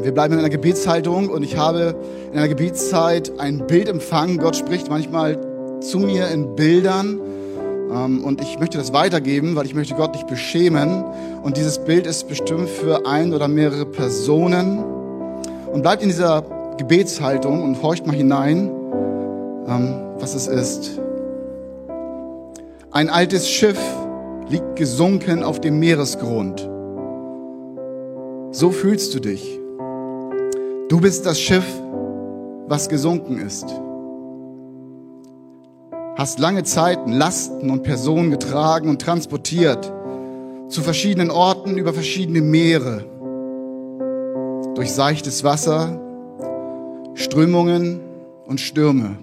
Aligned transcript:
Wir 0.00 0.12
bleiben 0.12 0.34
in 0.34 0.40
einer 0.40 0.48
Gebetshaltung 0.48 1.28
und 1.28 1.42
ich 1.42 1.56
habe 1.56 1.94
in 2.32 2.38
einer 2.38 2.48
Gebetszeit 2.48 3.32
ein 3.38 3.66
Bild 3.66 3.88
empfangen. 3.88 4.38
Gott 4.38 4.56
spricht 4.56 4.88
manchmal 4.88 5.38
zu 5.80 5.98
mir 5.98 6.28
in 6.28 6.54
Bildern 6.56 7.20
ähm, 7.92 8.24
und 8.24 8.40
ich 8.40 8.58
möchte 8.58 8.78
das 8.78 8.92
weitergeben, 8.92 9.54
weil 9.54 9.66
ich 9.66 9.74
möchte 9.74 9.94
Gott 9.94 10.14
nicht 10.14 10.26
beschämen. 10.26 11.04
Und 11.42 11.56
dieses 11.56 11.78
Bild 11.78 12.06
ist 12.06 12.28
bestimmt 12.28 12.68
für 12.68 13.06
ein 13.06 13.34
oder 13.34 13.48
mehrere 13.48 13.86
Personen. 13.86 14.82
Und 15.72 15.82
bleibt 15.82 16.02
in 16.02 16.08
dieser 16.08 16.42
Gebetshaltung 16.78 17.62
und 17.62 17.82
horcht 17.82 18.06
mal 18.06 18.14
hinein, 18.14 18.70
ähm, 19.68 19.94
was 20.18 20.34
es 20.34 20.46
ist. 20.46 21.00
Ein 22.90 23.08
altes 23.08 23.48
Schiff 23.48 23.78
liegt 24.48 24.76
gesunken 24.76 25.42
auf 25.42 25.60
dem 25.60 25.78
Meeresgrund. 25.78 26.68
So 28.50 28.70
fühlst 28.70 29.14
du 29.14 29.20
dich. 29.20 29.61
Du 30.92 31.00
bist 31.00 31.24
das 31.24 31.40
Schiff, 31.40 31.64
was 32.68 32.86
gesunken 32.90 33.38
ist. 33.38 33.64
Hast 36.18 36.38
lange 36.38 36.64
Zeiten 36.64 37.12
Lasten 37.12 37.70
und 37.70 37.82
Personen 37.82 38.30
getragen 38.30 38.90
und 38.90 39.00
transportiert 39.00 39.90
zu 40.68 40.82
verschiedenen 40.82 41.30
Orten 41.30 41.78
über 41.78 41.94
verschiedene 41.94 42.42
Meere, 42.42 43.06
durch 44.74 44.92
seichtes 44.92 45.42
Wasser, 45.42 45.98
Strömungen 47.14 48.00
und 48.44 48.60
Stürme. 48.60 49.16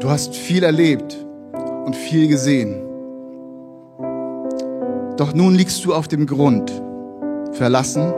Du 0.00 0.10
hast 0.10 0.34
viel 0.34 0.64
erlebt 0.64 1.16
und 1.84 1.94
viel 1.94 2.26
gesehen. 2.26 2.74
Doch 5.16 5.32
nun 5.32 5.54
liegst 5.54 5.84
du 5.84 5.94
auf 5.94 6.08
dem 6.08 6.26
Grund, 6.26 6.72
verlassen, 7.52 8.12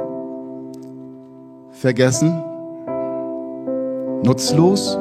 vergessen, 1.79 2.43
nutzlos. 4.25 4.99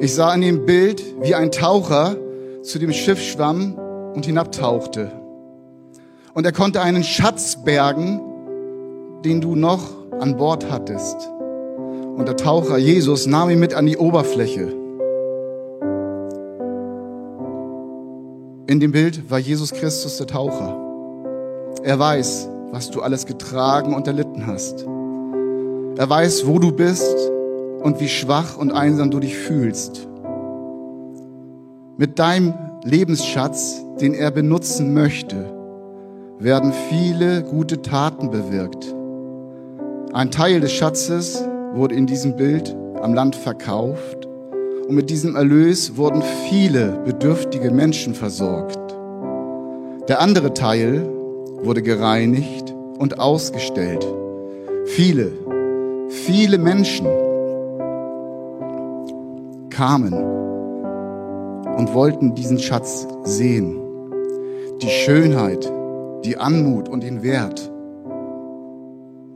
Ich 0.00 0.14
sah 0.14 0.32
in 0.34 0.40
dem 0.40 0.64
Bild, 0.64 1.02
wie 1.20 1.34
ein 1.34 1.50
Taucher 1.50 2.16
zu 2.62 2.78
dem 2.78 2.92
Schiff 2.92 3.20
schwamm 3.20 3.78
und 4.14 4.24
hinabtauchte. 4.24 5.12
Und 6.32 6.46
er 6.46 6.52
konnte 6.52 6.80
einen 6.80 7.04
Schatz 7.04 7.62
bergen, 7.62 8.20
den 9.24 9.42
du 9.42 9.54
noch 9.56 9.82
an 10.18 10.38
Bord 10.38 10.70
hattest. 10.70 11.28
Und 12.16 12.26
der 12.26 12.36
Taucher 12.36 12.78
Jesus 12.78 13.26
nahm 13.26 13.50
ihn 13.50 13.60
mit 13.60 13.74
an 13.74 13.84
die 13.84 13.98
Oberfläche. 13.98 14.68
In 18.66 18.80
dem 18.80 18.92
Bild 18.92 19.30
war 19.30 19.38
Jesus 19.38 19.72
Christus 19.72 20.16
der 20.16 20.28
Taucher. 20.28 20.76
Er 21.82 21.98
weiß, 21.98 22.48
was 22.72 22.90
du 22.90 23.02
alles 23.02 23.26
getragen 23.26 23.94
und 23.94 24.06
erlitten 24.06 24.46
hast. 24.46 24.86
Er 25.96 26.08
weiß, 26.08 26.46
wo 26.46 26.58
du 26.58 26.72
bist 26.72 27.16
und 27.82 28.00
wie 28.00 28.08
schwach 28.08 28.56
und 28.56 28.72
einsam 28.72 29.10
du 29.10 29.20
dich 29.20 29.36
fühlst. 29.36 30.08
Mit 31.96 32.18
deinem 32.18 32.54
Lebensschatz, 32.84 33.84
den 34.00 34.14
er 34.14 34.30
benutzen 34.30 34.94
möchte, 34.94 35.52
werden 36.38 36.72
viele 36.88 37.42
gute 37.42 37.82
Taten 37.82 38.30
bewirkt. 38.30 38.94
Ein 40.12 40.30
Teil 40.30 40.60
des 40.60 40.72
Schatzes 40.72 41.44
wurde 41.74 41.94
in 41.94 42.06
diesem 42.06 42.36
Bild 42.36 42.74
am 43.02 43.12
Land 43.14 43.36
verkauft 43.36 44.26
und 44.88 44.94
mit 44.94 45.10
diesem 45.10 45.36
Erlös 45.36 45.96
wurden 45.96 46.22
viele 46.48 47.00
bedürftige 47.04 47.70
Menschen 47.70 48.14
versorgt. 48.14 48.78
Der 50.08 50.20
andere 50.20 50.54
Teil 50.54 51.06
wurde 51.62 51.82
gereinigt 51.82 52.74
und 52.98 53.18
ausgestellt. 53.18 54.06
Viele, 54.86 55.32
viele 56.08 56.58
Menschen 56.58 57.06
kamen 59.70 60.12
und 61.76 61.94
wollten 61.94 62.34
diesen 62.34 62.58
Schatz 62.58 63.06
sehen. 63.24 63.78
Die 64.82 64.88
Schönheit, 64.88 65.70
die 66.24 66.36
Anmut 66.36 66.88
und 66.88 67.02
den 67.02 67.22
Wert. 67.22 67.70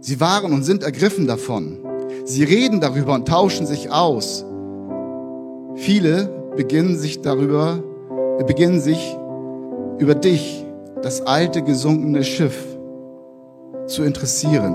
Sie 0.01 0.21
waren 0.21 0.53
und 0.53 0.65
sind 0.65 0.83
ergriffen 0.83 1.27
davon. 1.27 1.79
Sie 2.25 2.45
reden 2.45 2.81
darüber 2.81 3.15
und 3.15 3.29
tauschen 3.29 3.67
sich 3.67 3.91
aus. 3.91 4.45
Viele 5.77 6.31
beginnen 6.57 6.97
sich 6.97 7.23
darüber, 7.23 7.83
beginnen 8.47 8.81
sich 8.81 9.17
über 9.99 10.15
dich, 10.15 10.64
das 11.05 11.21
alte 11.27 11.63
gesunkene 11.63 12.25
Schiff, 12.25 12.57
zu 13.87 14.05
interessieren. 14.05 14.75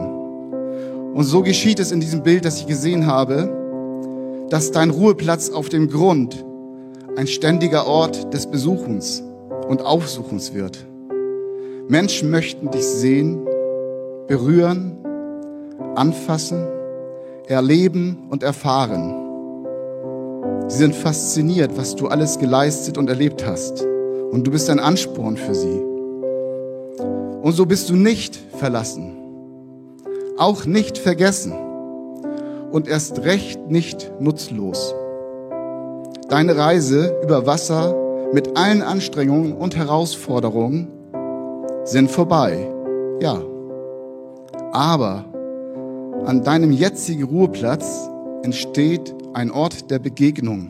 Und 1.15 1.23
so 1.23 1.41
geschieht 1.41 1.79
es 1.79 1.91
in 1.91 1.99
diesem 1.99 2.21
Bild, 2.21 2.45
das 2.45 2.59
ich 2.59 2.67
gesehen 2.67 3.07
habe, 3.07 4.45
dass 4.51 4.69
dein 4.69 4.91
Ruheplatz 4.91 5.49
auf 5.49 5.69
dem 5.69 5.89
Grund 5.89 6.45
ein 7.17 7.25
ständiger 7.25 7.87
Ort 7.87 8.31
des 8.31 8.45
Besuchens 8.45 9.23
und 9.67 9.81
Aufsuchens 9.81 10.53
wird. 10.53 10.85
Menschen 11.87 12.29
möchten 12.29 12.69
dich 12.69 12.85
sehen, 12.85 13.43
berühren, 14.27 14.97
anfassen, 15.95 16.63
erleben 17.47 18.27
und 18.29 18.43
erfahren. 18.43 19.15
Sie 20.67 20.77
sind 20.77 20.93
fasziniert, 20.93 21.75
was 21.75 21.95
du 21.95 22.07
alles 22.07 22.37
geleistet 22.37 22.99
und 22.99 23.09
erlebt 23.09 23.47
hast. 23.47 23.83
Und 24.29 24.45
du 24.45 24.51
bist 24.51 24.69
ein 24.69 24.79
Ansporn 24.79 25.35
für 25.35 25.55
sie. 25.55 25.88
Und 27.49 27.55
so 27.55 27.65
bist 27.65 27.89
du 27.89 27.95
nicht 27.95 28.35
verlassen, 28.59 29.17
auch 30.37 30.65
nicht 30.65 30.99
vergessen 30.99 31.51
und 32.71 32.87
erst 32.87 33.23
recht 33.23 33.71
nicht 33.71 34.11
nutzlos. 34.19 34.93
Deine 36.27 36.55
Reise 36.55 37.11
über 37.23 37.47
Wasser 37.47 37.95
mit 38.33 38.55
allen 38.55 38.83
Anstrengungen 38.83 39.53
und 39.53 39.75
Herausforderungen 39.75 40.89
sind 41.85 42.11
vorbei, 42.11 42.67
ja. 43.19 43.41
Aber 44.71 45.25
an 46.27 46.43
deinem 46.43 46.71
jetzigen 46.71 47.23
Ruheplatz 47.23 48.11
entsteht 48.43 49.15
ein 49.33 49.49
Ort 49.49 49.89
der 49.89 49.97
Begegnung. 49.97 50.69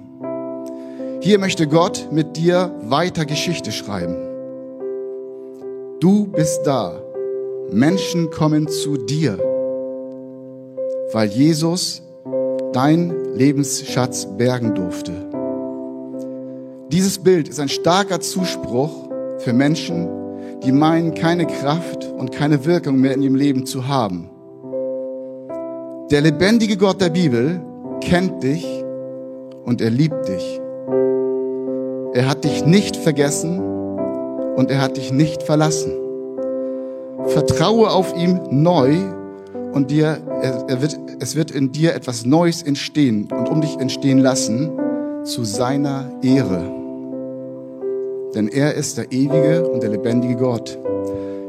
Hier 1.19 1.39
möchte 1.39 1.68
Gott 1.68 2.07
mit 2.13 2.38
dir 2.38 2.73
weiter 2.84 3.25
Geschichte 3.25 3.73
schreiben. 3.73 4.28
Du 5.99 6.27
bist 6.27 6.61
da. 6.65 7.01
Menschen 7.71 8.31
kommen 8.31 8.69
zu 8.69 8.95
dir, 8.95 9.37
weil 11.11 11.27
Jesus 11.27 12.01
dein 12.71 13.13
Lebensschatz 13.35 14.25
bergen 14.38 14.73
durfte. 14.75 15.11
Dieses 16.89 17.19
Bild 17.19 17.49
ist 17.49 17.59
ein 17.59 17.67
starker 17.67 18.21
Zuspruch 18.21 19.09
für 19.39 19.51
Menschen, 19.51 20.07
die 20.63 20.71
meinen, 20.71 21.15
keine 21.15 21.45
Kraft 21.45 22.05
und 22.17 22.31
keine 22.31 22.63
Wirkung 22.63 22.95
mehr 23.01 23.13
in 23.13 23.21
ihrem 23.21 23.35
Leben 23.35 23.65
zu 23.65 23.89
haben. 23.89 24.29
Der 26.11 26.21
lebendige 26.21 26.77
Gott 26.77 27.01
der 27.01 27.09
Bibel 27.09 27.59
kennt 27.99 28.41
dich 28.41 28.65
und 29.65 29.81
er 29.81 29.89
liebt 29.89 30.29
dich. 30.29 30.61
Er 32.13 32.29
hat 32.29 32.45
dich 32.45 32.65
nicht 32.65 32.95
vergessen 32.95 33.69
und 34.59 34.69
er 34.69 34.81
hat 34.81 34.97
dich 34.97 35.13
nicht 35.13 35.43
verlassen. 35.43 35.93
Vertraue 37.27 37.91
auf 37.91 38.13
ihm 38.17 38.41
neu 38.51 38.93
und 39.71 39.89
dir, 39.89 40.17
er, 40.41 40.65
er 40.67 40.81
wird, 40.81 40.99
es 41.21 41.37
wird 41.37 41.51
in 41.51 41.71
dir 41.71 41.95
etwas 41.95 42.25
Neues 42.25 42.61
entstehen 42.63 43.29
und 43.31 43.47
um 43.47 43.61
dich 43.61 43.77
entstehen 43.77 44.17
lassen 44.17 44.69
zu 45.23 45.45
seiner 45.45 46.11
Ehre. 46.21 46.61
Denn 48.35 48.49
er 48.49 48.75
ist 48.75 48.97
der 48.97 49.09
ewige 49.13 49.65
und 49.65 49.81
der 49.81 49.91
lebendige 49.91 50.35
Gott. 50.35 50.77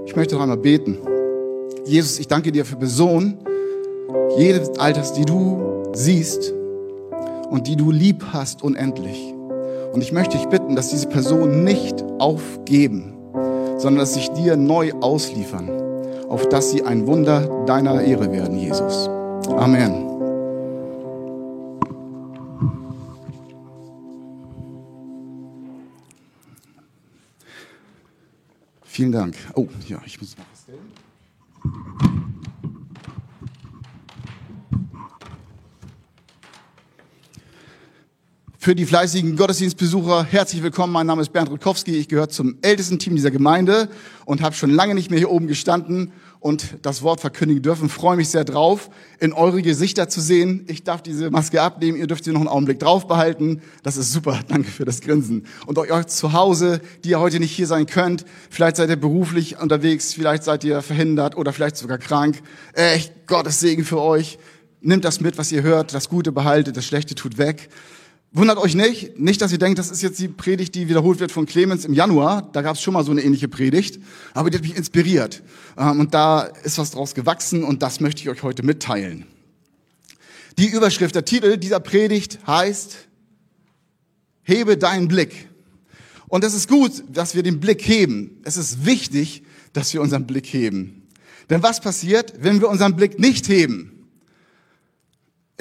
Ich 0.07 0.15
möchte 0.15 0.37
noch 0.37 0.43
einmal 0.43 0.59
beten. 0.59 0.99
Jesus, 1.85 2.21
ich 2.21 2.29
danke 2.29 2.53
dir 2.53 2.65
für 2.65 2.77
Person, 2.77 3.39
jedes 4.39 4.79
Alters, 4.79 5.15
die 5.15 5.25
du 5.25 5.83
siehst 5.95 6.55
und 7.51 7.67
die 7.67 7.75
du 7.75 7.91
lieb 7.91 8.25
hast 8.33 8.63
unendlich. 8.63 9.35
Und 9.93 10.03
ich 10.03 10.13
möchte 10.13 10.37
dich 10.37 10.47
bitten, 10.47 10.77
dass 10.77 10.91
diese 10.91 11.09
Personen 11.09 11.65
nicht 11.65 12.05
aufgeben, 12.19 13.13
sondern 13.77 13.99
dass 13.99 14.15
sich 14.15 14.29
dir 14.31 14.57
neu 14.57 14.93
ausliefern, 15.01 15.69
auf 16.29 16.49
dass 16.49 16.71
sie 16.71 16.85
ein 16.85 17.07
Wunder 17.07 17.65
deiner 17.67 18.01
Ehre 18.01 18.31
werden, 18.31 18.57
Jesus. 18.57 19.09
Amen. 19.49 20.07
Vielen 28.85 29.13
Dank. 29.13 29.35
Oh, 29.55 29.67
ja, 29.89 30.01
ich 30.05 30.21
muss 30.21 30.37
mal 30.37 30.45
was 30.53 30.63
stellen. 30.63 30.81
Für 38.63 38.75
die 38.75 38.85
fleißigen 38.85 39.37
Gottesdienstbesucher 39.37 40.23
herzlich 40.23 40.63
willkommen. 40.63 40.93
Mein 40.93 41.07
Name 41.07 41.23
ist 41.23 41.33
Bernd 41.33 41.49
Rutkowski. 41.49 41.97
Ich 41.97 42.09
gehöre 42.09 42.29
zum 42.29 42.59
ältesten 42.61 42.99
Team 42.99 43.17
dieser 43.17 43.31
Gemeinde 43.31 43.89
und 44.27 44.43
habe 44.43 44.55
schon 44.55 44.69
lange 44.69 44.95
nicht 44.95 45.09
mehr 45.11 45.19
hier 45.19 45.31
oben 45.31 45.47
gestanden 45.47 46.13
und 46.41 46.77
das 46.83 47.01
Wort 47.01 47.23
verkündigen 47.23 47.63
dürfen. 47.63 47.89
Freue 47.89 48.19
mich 48.19 48.29
sehr 48.29 48.45
drauf, 48.45 48.91
in 49.19 49.33
eure 49.33 49.63
Gesichter 49.63 50.11
zu 50.11 50.21
sehen. 50.21 50.67
Ich 50.69 50.85
darf 50.85 51.01
diese 51.01 51.31
Maske 51.31 51.63
abnehmen. 51.63 51.97
Ihr 51.97 52.07
dürft 52.07 52.25
sie 52.25 52.33
noch 52.33 52.41
einen 52.41 52.51
Augenblick 52.51 52.79
drauf 52.79 53.07
behalten. 53.07 53.63
Das 53.83 53.97
ist 53.97 54.13
super. 54.13 54.39
Danke 54.49 54.71
für 54.71 54.85
das 54.85 55.01
Grinsen. 55.01 55.47
Und 55.65 55.79
euch 55.79 56.07
zu 56.09 56.35
Hause, 56.35 56.83
die 57.03 57.09
ihr 57.09 57.21
heute 57.21 57.41
nicht 57.41 57.53
hier 57.53 57.67
sein 57.67 57.87
könnt. 57.87 58.27
Vielleicht 58.51 58.77
seid 58.77 58.91
ihr 58.91 58.97
beruflich 58.97 59.59
unterwegs. 59.59 60.13
Vielleicht 60.13 60.45
seid 60.45 60.65
ihr 60.65 60.83
verhindert 60.83 61.35
oder 61.35 61.55
vielleicht 61.55 61.79
sogar 61.79 61.97
krank. 61.97 62.43
Echt 62.75 63.27
Gottes 63.27 63.59
Segen 63.59 63.87
für 63.87 64.03
euch. 64.03 64.39
Nimmt 64.83 65.07
das 65.07 65.21
mit, 65.21 65.39
was 65.39 65.51
ihr 65.51 65.63
hört. 65.63 65.95
Das 65.95 66.11
Gute 66.11 66.31
behaltet, 66.31 66.77
das 66.77 66.85
Schlechte 66.85 67.15
tut 67.15 67.39
weg. 67.39 67.71
Wundert 68.33 68.59
euch 68.59 68.77
nicht, 68.77 69.19
nicht, 69.19 69.43
dass 69.43 69.51
ihr 69.51 69.59
denkt, 69.59 69.81
das 69.81 69.91
ist 69.91 70.03
jetzt 70.03 70.21
die 70.21 70.29
Predigt, 70.29 70.77
die 70.77 70.89
wiederholt 70.89 71.19
wird 71.19 71.33
von 71.33 71.47
Clemens 71.47 71.85
im 71.85 71.95
Januar. 71.95 72.49
Da 72.53 72.63
gab 72.63 72.77
es 72.77 72.83
schon 72.83 72.95
mal 72.95 73.05
so 73.05 73.11
eine 73.11 73.23
ähnliche 73.23 73.49
Predigt, 73.49 73.99
aber 74.35 74.51
die 74.51 74.59
hat 74.59 74.63
mich 74.63 74.77
inspiriert. 74.77 75.43
Ähm, 75.77 75.99
und 75.99 76.15
da 76.15 76.43
ist 76.43 76.79
was 76.79 76.93
draus 76.93 77.15
gewachsen 77.15 77.65
und 77.65 77.83
das 77.83 77.99
möchte 77.99 78.23
ich 78.23 78.29
euch 78.29 78.45
heute 78.45 78.63
mitteilen. 78.63 79.27
Die 80.59 80.69
Überschrift, 80.69 81.17
der 81.17 81.25
Titel 81.25 81.57
dieser 81.57 81.81
Predigt 81.81 82.39
heißt, 82.47 83.09
Hebe 84.43 84.77
deinen 84.77 85.09
Blick. 85.09 85.49
Und 86.29 86.45
es 86.45 86.55
ist 86.55 86.69
gut, 86.69 87.03
dass 87.09 87.35
wir 87.35 87.43
den 87.43 87.59
Blick 87.59 87.83
heben. 87.83 88.41
Es 88.45 88.57
ist 88.57 88.87
wichtig, 88.87 89.43
dass 89.73 89.93
wir 89.93 90.01
unseren 90.01 90.29
Blick 90.29 90.47
heben. 90.47 91.09
Denn 91.49 91.65
was 91.65 91.81
passiert, 91.81 92.35
wenn 92.39 92.61
wir 92.61 92.69
unseren 92.69 92.95
Blick 92.95 93.19
nicht 93.19 93.49
heben? 93.49 94.00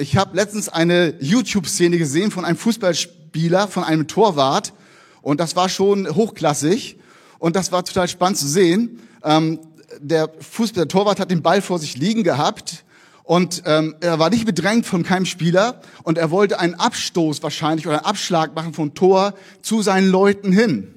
Ich 0.00 0.16
habe 0.16 0.34
letztens 0.34 0.70
eine 0.70 1.14
YouTube-Szene 1.20 1.98
gesehen 1.98 2.30
von 2.30 2.46
einem 2.46 2.56
Fußballspieler, 2.56 3.68
von 3.68 3.84
einem 3.84 4.06
Torwart. 4.06 4.72
Und 5.20 5.40
das 5.40 5.56
war 5.56 5.68
schon 5.68 6.08
hochklassig. 6.08 6.98
Und 7.38 7.54
das 7.54 7.70
war 7.70 7.84
total 7.84 8.08
spannend 8.08 8.38
zu 8.38 8.48
sehen. 8.48 8.98
Ähm, 9.22 9.60
der 9.98 10.30
Fußball, 10.40 10.84
der 10.84 10.88
Torwart 10.88 11.20
hat 11.20 11.30
den 11.30 11.42
Ball 11.42 11.60
vor 11.60 11.78
sich 11.78 11.98
liegen 11.98 12.24
gehabt. 12.24 12.86
Und 13.24 13.62
ähm, 13.66 13.94
er 14.00 14.18
war 14.18 14.30
nicht 14.30 14.46
bedrängt 14.46 14.86
von 14.86 15.02
keinem 15.02 15.26
Spieler. 15.26 15.82
Und 16.02 16.16
er 16.16 16.30
wollte 16.30 16.58
einen 16.58 16.76
Abstoß 16.76 17.42
wahrscheinlich 17.42 17.86
oder 17.86 17.98
einen 17.98 18.06
Abschlag 18.06 18.54
machen 18.54 18.72
vom 18.72 18.94
Tor 18.94 19.34
zu 19.60 19.82
seinen 19.82 20.08
Leuten 20.08 20.50
hin. 20.50 20.94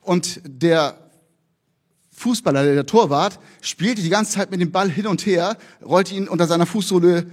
Und 0.00 0.40
der 0.44 0.98
Fußballer, 2.10 2.64
der 2.64 2.86
Torwart, 2.86 3.38
spielte 3.60 4.02
die 4.02 4.08
ganze 4.08 4.32
Zeit 4.32 4.50
mit 4.50 4.60
dem 4.60 4.72
Ball 4.72 4.90
hin 4.90 5.06
und 5.06 5.24
her, 5.26 5.56
rollte 5.84 6.16
ihn 6.16 6.26
unter 6.26 6.48
seiner 6.48 6.66
Fußsohle 6.66 7.26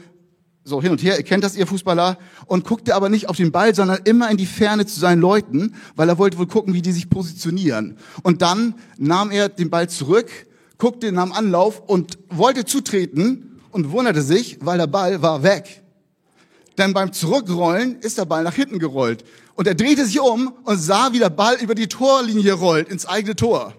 so 0.63 0.81
hin 0.81 0.91
und 0.91 1.03
her, 1.03 1.17
ihr 1.17 1.23
kennt 1.23 1.43
das, 1.43 1.55
ihr 1.55 1.67
Fußballer, 1.67 2.17
und 2.45 2.65
guckte 2.65 2.95
aber 2.95 3.09
nicht 3.09 3.27
auf 3.27 3.35
den 3.35 3.51
Ball, 3.51 3.75
sondern 3.75 3.99
immer 4.05 4.31
in 4.31 4.37
die 4.37 4.45
Ferne 4.45 4.85
zu 4.85 4.99
seinen 4.99 5.19
Leuten, 5.19 5.75
weil 5.95 6.07
er 6.07 6.17
wollte 6.17 6.37
wohl 6.37 6.47
gucken, 6.47 6.73
wie 6.73 6.81
die 6.81 6.91
sich 6.91 7.09
positionieren. 7.09 7.97
Und 8.23 8.41
dann 8.41 8.75
nahm 8.97 9.31
er 9.31 9.49
den 9.49 9.69
Ball 9.69 9.89
zurück, 9.89 10.29
guckte, 10.77 11.11
nahm 11.11 11.33
Anlauf 11.33 11.81
und 11.85 12.17
wollte 12.29 12.65
zutreten 12.65 13.59
und 13.71 13.91
wunderte 13.91 14.21
sich, 14.21 14.59
weil 14.61 14.77
der 14.77 14.87
Ball 14.87 15.21
war 15.21 15.43
weg. 15.43 15.81
Denn 16.77 16.93
beim 16.93 17.11
Zurückrollen 17.11 17.99
ist 17.99 18.17
der 18.17 18.25
Ball 18.25 18.43
nach 18.43 18.55
hinten 18.55 18.79
gerollt. 18.79 19.23
Und 19.55 19.67
er 19.67 19.75
drehte 19.75 20.05
sich 20.05 20.19
um 20.19 20.53
und 20.63 20.77
sah, 20.77 21.13
wie 21.13 21.19
der 21.19 21.29
Ball 21.29 21.57
über 21.61 21.75
die 21.75 21.87
Torlinie 21.87 22.53
rollt, 22.53 22.89
ins 22.89 23.05
eigene 23.05 23.35
Tor. 23.35 23.73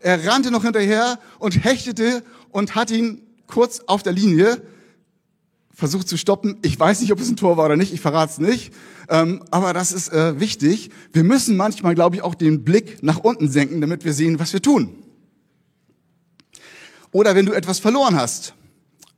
Er 0.00 0.26
rannte 0.26 0.50
noch 0.50 0.64
hinterher 0.64 1.18
und 1.38 1.64
hechtete 1.64 2.24
und 2.50 2.74
hat 2.74 2.90
ihn 2.90 3.22
kurz 3.46 3.80
auf 3.86 4.02
der 4.02 4.12
Linie 4.12 4.62
versucht 5.80 6.08
zu 6.08 6.16
stoppen. 6.16 6.58
Ich 6.62 6.78
weiß 6.78 7.00
nicht, 7.00 7.10
ob 7.10 7.18
es 7.18 7.28
ein 7.28 7.36
Tor 7.36 7.56
war 7.56 7.64
oder 7.64 7.76
nicht, 7.76 7.92
ich 7.92 8.00
verrate 8.00 8.32
es 8.32 8.38
nicht. 8.38 8.72
Ähm, 9.08 9.42
aber 9.50 9.72
das 9.72 9.92
ist 9.92 10.12
äh, 10.12 10.38
wichtig. 10.38 10.90
Wir 11.12 11.24
müssen 11.24 11.56
manchmal, 11.56 11.94
glaube 11.94 12.16
ich, 12.16 12.22
auch 12.22 12.36
den 12.36 12.62
Blick 12.62 13.02
nach 13.02 13.18
unten 13.18 13.48
senken, 13.48 13.80
damit 13.80 14.04
wir 14.04 14.12
sehen, 14.12 14.38
was 14.38 14.52
wir 14.52 14.62
tun. 14.62 14.94
Oder 17.10 17.34
wenn 17.34 17.46
du 17.46 17.52
etwas 17.52 17.80
verloren 17.80 18.14
hast, 18.14 18.54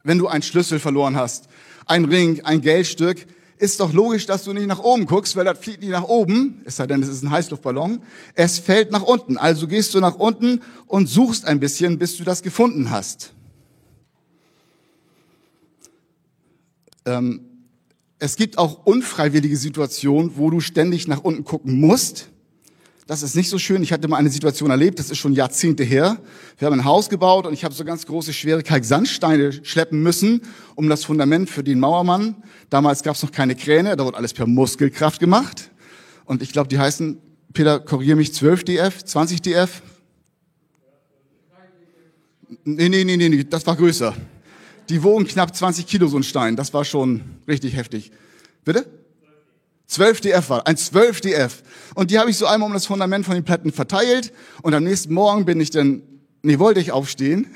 wenn 0.05 0.19
du 0.19 0.29
einen 0.29 0.43
Schlüssel 0.43 0.79
verloren 0.79 1.17
hast, 1.17 1.49
ein 1.87 2.06
Ring, 2.06 2.41
ein 2.44 2.62
Geldstück, 2.62 3.26
ist 3.58 3.81
doch 3.81 3.93
logisch, 3.93 4.26
dass 4.26 4.44
du 4.44 4.53
nicht 4.53 4.67
nach 4.67 4.79
oben 4.79 5.06
guckst, 5.06 5.37
weil 5.37 5.44
das 5.44 5.58
fliegt 5.58 5.82
nicht 5.82 5.91
nach 5.91 6.05
oben, 6.05 6.62
es 6.65 6.76
sei 6.76 6.87
denn, 6.87 7.03
es 7.03 7.08
ist 7.08 7.23
ein 7.23 7.31
Heißluftballon. 7.31 8.03
Es 8.35 8.61
fällt 8.61 8.93
nach 8.93 9.03
unten. 9.03 9.37
Also 9.37 9.67
gehst 9.67 9.94
du 9.94 10.00
nach 10.00 10.15
unten 10.15 10.62
und 10.87 11.08
suchst 11.08 11.44
ein 11.44 11.61
bisschen, 11.61 11.99
bis 11.99 12.17
du 12.17 12.25
das 12.25 12.43
gefunden 12.43 12.91
hast. 12.91 13.35
Ähm, 17.04 17.40
es 18.19 18.37
gibt 18.37 18.56
auch 18.56 18.87
unfreiwillige 18.87 19.56
Situationen, 19.56 20.32
wo 20.37 20.50
du 20.50 20.60
ständig 20.60 21.08
nach 21.08 21.25
unten 21.25 21.44
gucken 21.44 21.81
musst. 21.81 22.28
Das 23.08 23.22
ist 23.22 23.34
nicht 23.34 23.50
so 23.50 23.58
schön. 23.58 23.82
Ich 23.82 23.93
hatte 23.93 24.06
mal 24.06 24.16
eine 24.16 24.31
Situation 24.31 24.70
erlebt, 24.70 25.00
das 25.00 25.10
ist 25.10 25.19
schon 25.19 25.32
Jahrzehnte 25.32 25.82
her. 25.82 26.19
Wir 26.56 26.66
haben 26.66 26.75
ein 26.75 26.84
Haus 26.84 27.08
gebaut 27.08 27.46
und 27.46 27.52
ich 27.52 27.64
habe 27.64 27.75
so 27.75 27.84
ganz 27.84 28.06
große, 28.06 28.32
schwere 28.32 28.62
Kalksandsteine 28.62 29.52
schleppen 29.64 30.02
müssen, 30.04 30.43
um 30.76 30.88
das 30.88 31.04
Fundament 31.04 31.50
für 31.50 31.64
den 31.64 31.81
Mauermann. 31.81 32.37
Damals 32.70 33.02
gab 33.02 33.16
es 33.16 33.22
noch 33.22 33.32
keine 33.32 33.56
Kräne, 33.56 33.96
da 33.96 34.05
wurde 34.05 34.16
alles 34.16 34.32
per 34.32 34.46
Muskelkraft 34.46 35.19
gemacht. 35.19 35.70
Und 36.25 36.43
ich 36.43 36.52
glaube, 36.52 36.69
die 36.69 36.78
heißen, 36.78 37.19
Peter, 37.52 37.81
korrigiere 37.81 38.16
mich, 38.16 38.32
12 38.32 38.64
DF, 38.64 39.05
20 39.05 39.43
DF? 39.43 39.82
Nee, 42.64 42.88
nee, 42.88 43.05
nee, 43.05 43.16
nee, 43.16 43.44
das 43.44 43.66
war 43.66 43.75
größer. 43.75 44.14
Die 44.88 45.02
wogen 45.02 45.26
knapp 45.26 45.55
20 45.55 45.87
Kilo, 45.87 46.08
so 46.08 46.17
ein 46.17 46.23
Stein. 46.23 46.56
Das 46.56 46.75
war 46.75 46.84
schon 46.84 47.23
richtig 47.46 47.76
heftig. 47.76 48.12
Bitte? 48.64 48.87
12 49.87 50.20
DF 50.23 50.49
war, 50.49 50.67
ein 50.67 50.76
12 50.76 51.20
DF. 51.20 51.62
Und 51.94 52.11
die 52.11 52.19
habe 52.19 52.31
ich 52.31 52.38
so 52.38 52.46
einmal 52.46 52.67
um 52.67 52.73
das 52.73 52.87
Fundament 52.87 53.26
von 53.26 53.34
den 53.34 53.44
Platten 53.44 53.73
verteilt. 53.73 54.32
Und 54.62 54.75
am 54.75 54.84
nächsten 54.84 55.12
Morgen 55.12 55.44
bin 55.44 55.61
ich 55.61 55.70
dann, 55.70 56.02
nee, 56.43 56.58
wollte 56.58 56.81
ich 56.81 56.93
aufstehen. 56.93 57.55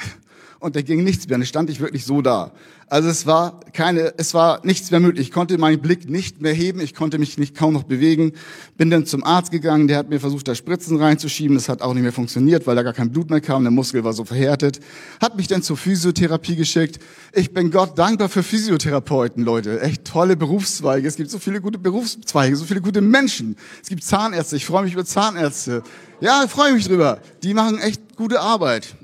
Und 0.66 0.74
da 0.74 0.82
ging 0.82 1.04
nichts 1.04 1.28
mehr. 1.28 1.38
Da 1.38 1.44
stand 1.44 1.70
ich 1.70 1.78
wirklich 1.78 2.04
so 2.04 2.22
da. 2.22 2.50
Also 2.88 3.08
es 3.08 3.24
war 3.24 3.60
keine, 3.72 4.14
es 4.16 4.34
war 4.34 4.60
nichts 4.64 4.90
mehr 4.90 4.98
möglich. 4.98 5.28
Ich 5.28 5.32
konnte 5.32 5.56
meinen 5.58 5.80
Blick 5.80 6.10
nicht 6.10 6.40
mehr 6.40 6.52
heben. 6.52 6.80
Ich 6.80 6.92
konnte 6.92 7.20
mich 7.20 7.38
nicht 7.38 7.56
kaum 7.56 7.72
noch 7.72 7.84
bewegen. 7.84 8.32
Bin 8.76 8.90
dann 8.90 9.06
zum 9.06 9.22
Arzt 9.22 9.52
gegangen. 9.52 9.86
Der 9.86 9.96
hat 9.96 10.08
mir 10.08 10.18
versucht, 10.18 10.48
da 10.48 10.56
Spritzen 10.56 11.00
reinzuschieben. 11.00 11.56
Das 11.56 11.68
hat 11.68 11.82
auch 11.82 11.94
nicht 11.94 12.02
mehr 12.02 12.12
funktioniert, 12.12 12.66
weil 12.66 12.74
da 12.74 12.82
gar 12.82 12.94
kein 12.94 13.12
Blut 13.12 13.30
mehr 13.30 13.40
kam. 13.40 13.62
Der 13.62 13.70
Muskel 13.70 14.02
war 14.02 14.12
so 14.12 14.24
verhärtet. 14.24 14.80
Hat 15.20 15.36
mich 15.36 15.46
dann 15.46 15.62
zur 15.62 15.76
Physiotherapie 15.76 16.56
geschickt. 16.56 16.98
Ich 17.32 17.54
bin 17.54 17.70
Gott 17.70 17.96
dankbar 17.96 18.28
für 18.28 18.42
Physiotherapeuten, 18.42 19.44
Leute. 19.44 19.80
Echt 19.82 20.04
tolle 20.04 20.36
Berufszweige. 20.36 21.06
Es 21.06 21.14
gibt 21.14 21.30
so 21.30 21.38
viele 21.38 21.60
gute 21.60 21.78
Berufszweige, 21.78 22.56
so 22.56 22.64
viele 22.64 22.80
gute 22.80 23.02
Menschen. 23.02 23.54
Es 23.80 23.88
gibt 23.88 24.02
Zahnärzte. 24.02 24.56
Ich 24.56 24.66
freue 24.66 24.82
mich 24.82 24.94
über 24.94 25.04
Zahnärzte. 25.04 25.84
Ja, 26.20 26.44
freue 26.48 26.72
mich 26.72 26.88
drüber. 26.88 27.20
Die 27.44 27.54
machen 27.54 27.78
echt 27.78 28.16
gute 28.16 28.40
Arbeit. 28.40 28.96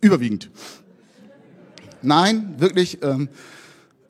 Überwiegend. 0.00 0.50
Nein, 2.02 2.54
wirklich. 2.58 3.02
Ähm, 3.02 3.28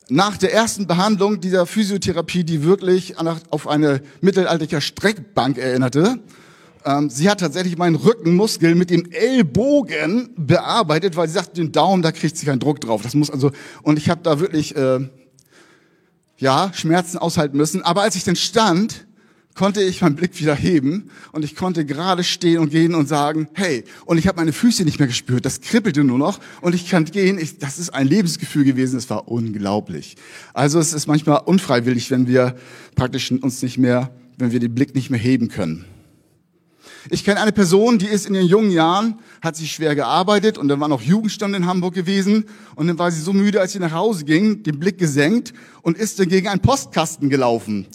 nach 0.09 0.37
der 0.37 0.53
ersten 0.53 0.87
Behandlung 0.87 1.39
dieser 1.39 1.65
Physiotherapie, 1.65 2.43
die 2.43 2.63
wirklich 2.63 3.15
auf 3.17 3.67
eine 3.67 4.01
mittelalterliche 4.21 4.81
Streckbank 4.81 5.57
erinnerte, 5.57 6.19
ähm, 6.85 7.09
sie 7.09 7.29
hat 7.29 7.41
tatsächlich 7.41 7.77
meinen 7.77 7.95
Rückenmuskel 7.95 8.73
mit 8.73 8.89
dem 8.89 9.11
Ellbogen 9.11 10.31
bearbeitet, 10.37 11.15
weil 11.15 11.27
sie 11.27 11.33
sagt, 11.33 11.57
den 11.57 11.71
Daumen, 11.71 12.01
da 12.01 12.11
kriegt 12.11 12.37
sie 12.37 12.45
keinen 12.45 12.59
Druck 12.59 12.79
drauf. 12.81 13.01
Das 13.01 13.13
muss 13.13 13.29
also 13.29 13.51
und 13.83 13.99
ich 13.99 14.09
habe 14.09 14.21
da 14.23 14.39
wirklich 14.39 14.75
äh, 14.75 15.07
ja 16.37 16.71
Schmerzen 16.73 17.17
aushalten 17.17 17.57
müssen. 17.57 17.83
Aber 17.83 18.01
als 18.01 18.15
ich 18.15 18.23
dann 18.23 18.35
stand, 18.35 19.05
konnte 19.59 19.83
ich 19.83 19.99
meinen 19.99 20.15
Blick 20.15 20.39
wieder 20.39 20.55
heben 20.55 21.09
und 21.33 21.43
ich 21.43 21.53
konnte 21.53 21.83
gerade 21.83 22.23
stehen 22.23 22.59
und 22.59 22.69
gehen 22.69 22.95
und 22.95 23.09
sagen, 23.09 23.49
hey, 23.55 23.83
und 24.05 24.17
ich 24.17 24.25
habe 24.25 24.37
meine 24.37 24.53
Füße 24.53 24.85
nicht 24.85 24.99
mehr 24.99 25.07
gespürt, 25.09 25.43
das 25.43 25.59
kribbelte 25.59 26.05
nur 26.05 26.17
noch 26.17 26.39
und 26.61 26.73
ich 26.73 26.89
kann 26.89 27.03
gehen, 27.03 27.37
ich, 27.37 27.57
das 27.57 27.77
ist 27.77 27.89
ein 27.89 28.07
Lebensgefühl 28.07 28.63
gewesen, 28.63 28.97
es 28.97 29.09
war 29.09 29.27
unglaublich. 29.27 30.15
Also 30.53 30.79
es 30.79 30.93
ist 30.93 31.07
manchmal 31.07 31.41
unfreiwillig, 31.43 32.09
wenn 32.09 32.25
wir 32.25 32.55
praktisch 32.95 33.33
uns 33.33 33.61
nicht 33.61 33.77
mehr, 33.77 34.11
wenn 34.37 34.53
wir 34.53 34.61
den 34.61 34.73
Blick 34.73 34.95
nicht 34.95 35.09
mehr 35.09 35.19
heben 35.19 35.49
können. 35.49 35.83
Ich 37.09 37.25
kenne 37.25 37.41
eine 37.41 37.51
Person, 37.51 37.99
die 37.99 38.07
ist 38.07 38.27
in 38.27 38.35
ihren 38.35 38.47
jungen 38.47 38.71
Jahren, 38.71 39.19
hat 39.41 39.57
sich 39.57 39.73
schwer 39.73 39.93
gearbeitet 39.93 40.57
und 40.57 40.69
dann 40.69 40.79
war 40.79 40.87
noch 40.87 41.01
Jugendstunde 41.01 41.57
in 41.57 41.65
Hamburg 41.65 41.95
gewesen 41.95 42.45
und 42.75 42.87
dann 42.87 42.97
war 42.97 43.11
sie 43.11 43.19
so 43.19 43.33
müde, 43.33 43.59
als 43.59 43.73
sie 43.73 43.79
nach 43.79 43.91
Hause 43.91 44.23
ging, 44.23 44.63
den 44.63 44.79
Blick 44.79 44.97
gesenkt 44.97 45.51
und 45.81 45.97
ist 45.97 46.17
dann 46.17 46.29
gegen 46.29 46.47
einen 46.47 46.61
Postkasten 46.61 47.29
gelaufen 47.29 47.87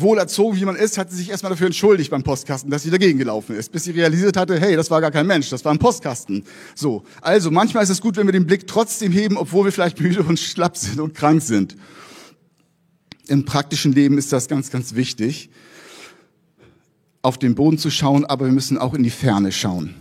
wohl 0.00 0.18
erzogen, 0.18 0.56
wie 0.56 0.64
man 0.64 0.76
ist, 0.76 0.98
hat 0.98 1.10
sie 1.10 1.16
sich 1.16 1.30
erstmal 1.30 1.50
dafür 1.50 1.66
entschuldigt 1.66 2.10
beim 2.10 2.22
Postkasten, 2.22 2.70
dass 2.70 2.82
sie 2.82 2.90
dagegen 2.90 3.18
gelaufen 3.18 3.56
ist, 3.56 3.72
bis 3.72 3.84
sie 3.84 3.92
realisiert 3.92 4.36
hatte, 4.36 4.60
hey, 4.60 4.76
das 4.76 4.90
war 4.90 5.00
gar 5.00 5.10
kein 5.10 5.26
Mensch, 5.26 5.48
das 5.50 5.64
war 5.64 5.72
ein 5.72 5.78
Postkasten. 5.78 6.44
So. 6.74 7.04
Also, 7.20 7.50
manchmal 7.50 7.82
ist 7.82 7.90
es 7.90 8.00
gut, 8.00 8.16
wenn 8.16 8.26
wir 8.26 8.32
den 8.32 8.46
Blick 8.46 8.66
trotzdem 8.66 9.12
heben, 9.12 9.36
obwohl 9.36 9.64
wir 9.64 9.72
vielleicht 9.72 10.00
müde 10.00 10.22
und 10.22 10.38
schlapp 10.38 10.76
sind 10.76 11.00
und 11.00 11.14
krank 11.14 11.42
sind. 11.42 11.76
Im 13.26 13.44
praktischen 13.44 13.92
Leben 13.92 14.18
ist 14.18 14.32
das 14.32 14.48
ganz, 14.48 14.70
ganz 14.70 14.94
wichtig, 14.94 15.50
auf 17.22 17.38
den 17.38 17.54
Boden 17.54 17.78
zu 17.78 17.90
schauen, 17.90 18.24
aber 18.24 18.46
wir 18.46 18.52
müssen 18.52 18.78
auch 18.78 18.94
in 18.94 19.02
die 19.02 19.10
Ferne 19.10 19.50
schauen. 19.50 19.94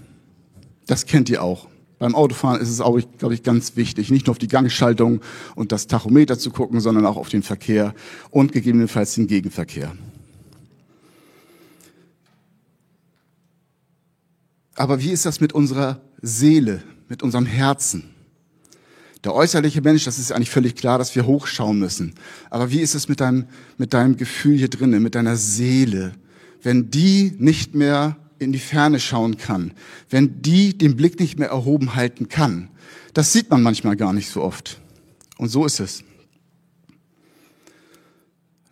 Das 0.85 1.05
kennt 1.05 1.29
ihr 1.29 1.41
auch. 1.41 1.67
Beim 1.97 2.13
Autofahren 2.13 2.59
ist 2.59 2.69
es 2.69 2.81
auch, 2.81 2.99
glaube 3.17 3.33
ich, 3.33 3.43
ganz 3.43 3.75
wichtig, 3.75 4.11
nicht 4.11 4.27
nur 4.27 4.31
auf 4.31 4.37
die 4.37 4.49
Gangschaltung 4.49 5.21
und 5.55 5.71
das 5.71 5.87
Tachometer 5.87 6.37
zu 6.37 6.51
gucken, 6.51 6.81
sondern 6.81 7.05
auch 7.05 7.15
auf 7.15 7.29
den 7.29 7.41
Verkehr 7.41 7.93
und 8.31 8.51
gegebenenfalls 8.51 9.15
den 9.15 9.27
Gegenverkehr. 9.27 9.95
Aber 14.75 15.01
wie 15.01 15.11
ist 15.11 15.25
das 15.25 15.39
mit 15.39 15.53
unserer 15.53 16.01
Seele, 16.21 16.83
mit 17.07 17.23
unserem 17.23 17.45
Herzen? 17.45 18.09
Der 19.23 19.33
äußerliche 19.33 19.81
Mensch, 19.81 20.03
das 20.03 20.19
ist 20.19 20.33
eigentlich 20.33 20.51
völlig 20.51 20.75
klar, 20.75 20.99
dass 20.99 21.15
wir 21.15 21.25
hochschauen 21.25 21.79
müssen. 21.79 22.13
Aber 22.49 22.71
wie 22.71 22.81
ist 22.81 22.93
es 22.93 23.07
mit 23.07 23.21
deinem, 23.21 23.45
mit 23.77 23.93
deinem 23.93 24.17
Gefühl 24.17 24.57
hier 24.57 24.69
drinnen, 24.69 25.01
mit 25.01 25.15
deiner 25.15 25.37
Seele? 25.37 26.11
Wenn 26.61 26.91
die 26.91 27.33
nicht 27.39 27.73
mehr 27.73 28.17
in 28.39 28.51
die 28.51 28.59
Ferne 28.59 28.99
schauen 28.99 29.37
kann, 29.37 29.73
wenn 30.09 30.41
die 30.41 30.77
den 30.77 30.95
Blick 30.95 31.19
nicht 31.19 31.39
mehr 31.39 31.49
erhoben 31.49 31.95
halten 31.95 32.29
kann, 32.29 32.69
das 33.13 33.31
sieht 33.31 33.49
man 33.49 33.61
manchmal 33.61 33.95
gar 33.95 34.13
nicht 34.13 34.29
so 34.29 34.41
oft. 34.41 34.79
Und 35.37 35.49
so 35.49 35.65
ist 35.65 35.79
es. 35.79 36.03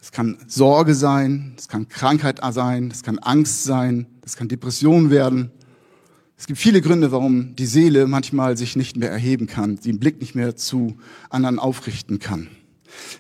Es 0.02 0.12
kann 0.12 0.38
Sorge 0.48 0.96
sein, 0.96 1.54
es 1.58 1.68
kann 1.68 1.88
Krankheit 1.88 2.40
sein, 2.52 2.90
es 2.92 3.04
kann 3.04 3.20
Angst 3.20 3.64
sein, 3.64 4.06
es 4.26 4.36
kann 4.36 4.48
Depression 4.48 5.10
werden. 5.10 5.52
Es 6.38 6.46
gibt 6.46 6.60
viele 6.60 6.82
Gründe, 6.82 7.12
warum 7.12 7.56
die 7.56 7.66
Seele 7.66 8.06
manchmal 8.06 8.58
sich 8.58 8.76
nicht 8.76 8.98
mehr 8.98 9.10
erheben 9.10 9.48
kann, 9.48 9.78
den 9.78 10.00
Blick 10.00 10.20
nicht 10.20 10.36
mehr 10.36 10.58
zu 10.58 10.98
anderen 11.30 11.58
aufrichten 11.58 12.20
kann. 12.20 12.50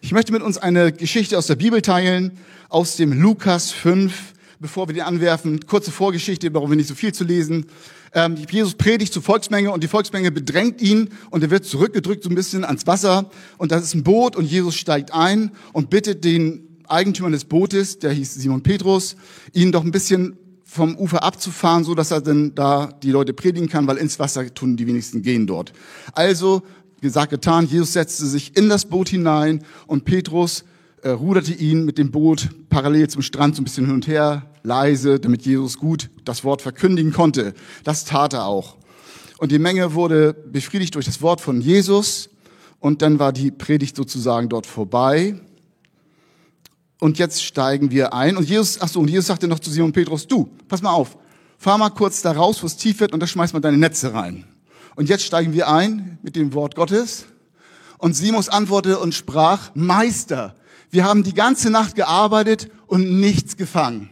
Ich 0.01 0.11
möchte 0.11 0.33
mit 0.33 0.41
uns 0.41 0.57
eine 0.57 0.91
Geschichte 0.91 1.37
aus 1.37 1.47
der 1.47 1.55
Bibel 1.55 1.81
teilen, 1.81 2.37
aus 2.69 2.97
dem 2.97 3.13
Lukas 3.13 3.71
5, 3.71 4.33
bevor 4.63 4.87
wir 4.87 4.93
die 4.93 5.01
anwerfen. 5.01 5.59
Kurze 5.67 5.91
Vorgeschichte, 5.91 6.51
warum 6.53 6.69
wir 6.69 6.77
nicht 6.77 6.87
so 6.87 6.95
viel 6.95 7.13
zu 7.13 7.25
lesen. 7.25 7.65
Ähm, 8.13 8.37
Jesus 8.49 8.75
predigt 8.75 9.11
zur 9.11 9.21
Volksmenge 9.21 9.69
und 9.71 9.83
die 9.83 9.89
Volksmenge 9.89 10.31
bedrängt 10.31 10.81
ihn 10.81 11.09
und 11.31 11.43
er 11.43 11.51
wird 11.51 11.65
zurückgedrückt 11.65 12.23
so 12.23 12.29
ein 12.29 12.35
bisschen 12.35 12.63
ans 12.63 12.87
Wasser 12.87 13.29
und 13.57 13.73
das 13.73 13.83
ist 13.83 13.93
ein 13.93 14.03
Boot 14.03 14.37
und 14.37 14.45
Jesus 14.45 14.75
steigt 14.75 15.13
ein 15.13 15.51
und 15.73 15.89
bittet 15.89 16.23
den 16.23 16.79
Eigentümer 16.87 17.29
des 17.29 17.43
Bootes, 17.43 17.99
der 17.99 18.13
hieß 18.13 18.35
Simon 18.35 18.63
Petrus, 18.63 19.17
ihn 19.51 19.73
doch 19.73 19.83
ein 19.83 19.91
bisschen 19.91 20.37
vom 20.63 20.95
Ufer 20.95 21.23
abzufahren, 21.23 21.83
so 21.83 21.93
dass 21.93 22.11
er 22.11 22.21
dann 22.21 22.55
da 22.55 22.89
die 23.03 23.11
Leute 23.11 23.33
predigen 23.33 23.67
kann, 23.67 23.85
weil 23.85 23.97
ins 23.97 24.17
Wasser 24.17 24.53
tun 24.53 24.77
die 24.77 24.87
wenigsten 24.87 25.21
gehen 25.23 25.45
dort. 25.45 25.73
Also, 26.13 26.63
gesagt, 27.01 27.31
getan, 27.31 27.67
Jesus 27.67 27.91
setzte 27.91 28.25
sich 28.27 28.55
in 28.55 28.69
das 28.69 28.85
Boot 28.85 29.09
hinein 29.09 29.61
und 29.87 30.05
Petrus 30.05 30.63
äh, 31.03 31.09
ruderte 31.09 31.53
ihn 31.53 31.83
mit 31.83 31.97
dem 31.97 32.11
Boot 32.11 32.49
parallel 32.69 33.09
zum 33.09 33.21
Strand 33.21 33.55
so 33.55 33.61
ein 33.61 33.65
bisschen 33.65 33.85
hin 33.85 33.95
und 33.95 34.07
her, 34.07 34.49
leise, 34.63 35.19
damit 35.19 35.45
Jesus 35.45 35.77
gut 35.77 36.09
das 36.23 36.43
Wort 36.45 36.61
verkündigen 36.61 37.11
konnte. 37.11 37.53
Das 37.83 38.05
tat 38.05 38.33
er 38.33 38.45
auch. 38.45 38.77
Und 39.37 39.51
die 39.51 39.59
Menge 39.59 39.93
wurde 39.93 40.33
befriedigt 40.33 40.95
durch 40.95 41.05
das 41.05 41.21
Wort 41.21 41.41
von 41.41 41.59
Jesus 41.59 42.29
und 42.79 43.01
dann 43.01 43.19
war 43.19 43.33
die 43.33 43.51
Predigt 43.51 43.97
sozusagen 43.97 44.47
dort 44.47 44.65
vorbei. 44.65 45.39
Und 46.99 47.19
jetzt 47.19 47.43
steigen 47.43 47.91
wir 47.91 48.13
ein. 48.13 48.37
Und 48.37 48.47
Jesus, 48.47 48.79
ach 48.79 48.87
so, 48.87 49.01
und 49.01 49.09
Jesus 49.09 49.27
sagte 49.27 49.49
noch 49.49 49.59
zu 49.59 49.69
Simon 49.69 49.91
Petrus, 49.91 50.25
du, 50.25 50.49
pass 50.69 50.81
mal 50.81 50.91
auf, 50.91 51.17
fahr 51.57 51.77
mal 51.77 51.89
kurz 51.89 52.21
da 52.21 52.31
raus, 52.31 52.63
wo 52.63 52.67
es 52.67 52.77
tief 52.77 53.01
wird, 53.01 53.11
und 53.11 53.19
da 53.19 53.27
schmeiß 53.27 53.51
mal 53.51 53.59
deine 53.59 53.77
Netze 53.77 54.13
rein. 54.13 54.45
Und 54.95 55.09
jetzt 55.09 55.25
steigen 55.25 55.51
wir 55.51 55.67
ein 55.69 56.17
mit 56.23 56.37
dem 56.37 56.53
Wort 56.53 56.75
Gottes. 56.75 57.25
Und 57.97 58.15
Simon 58.15 58.47
antwortete 58.47 58.99
und 58.99 59.13
sprach, 59.13 59.71
Meister, 59.75 60.55
wir 60.93 61.05
haben 61.05 61.23
die 61.23 61.33
ganze 61.33 61.71
Nacht 61.71 61.95
gearbeitet 61.95 62.69
und 62.85 63.19
nichts 63.19 63.57
gefangen. 63.57 64.09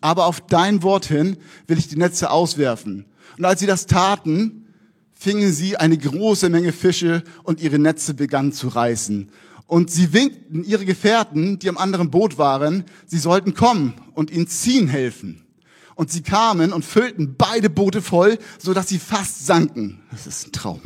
Aber 0.00 0.26
auf 0.26 0.40
dein 0.40 0.82
Wort 0.82 1.06
hin 1.06 1.36
will 1.68 1.78
ich 1.78 1.86
die 1.86 1.96
Netze 1.96 2.30
auswerfen. 2.32 3.06
Und 3.38 3.44
als 3.44 3.60
sie 3.60 3.68
das 3.68 3.86
taten, 3.86 4.66
fingen 5.12 5.52
sie 5.52 5.76
eine 5.76 5.96
große 5.96 6.48
Menge 6.48 6.72
Fische 6.72 7.22
und 7.44 7.60
ihre 7.60 7.78
Netze 7.78 8.14
begannen 8.14 8.52
zu 8.52 8.66
reißen. 8.66 9.30
Und 9.68 9.92
sie 9.92 10.12
winkten 10.12 10.64
ihre 10.64 10.84
Gefährten, 10.84 11.60
die 11.60 11.68
am 11.68 11.78
anderen 11.78 12.10
Boot 12.10 12.36
waren, 12.36 12.84
sie 13.06 13.18
sollten 13.18 13.54
kommen 13.54 13.94
und 14.14 14.32
ihnen 14.32 14.48
ziehen 14.48 14.88
helfen. 14.88 15.46
Und 15.94 16.10
sie 16.10 16.22
kamen 16.22 16.72
und 16.72 16.84
füllten 16.84 17.36
beide 17.36 17.70
Boote 17.70 18.02
voll, 18.02 18.38
so 18.58 18.74
dass 18.74 18.88
sie 18.88 18.98
fast 18.98 19.46
sanken. 19.46 20.02
Das 20.10 20.26
ist 20.26 20.48
ein 20.48 20.52
Traum. 20.52 20.80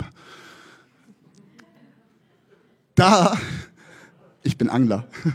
Da, 2.94 3.38
ich 4.44 4.56
bin 4.56 4.70
Angler. 4.70 5.08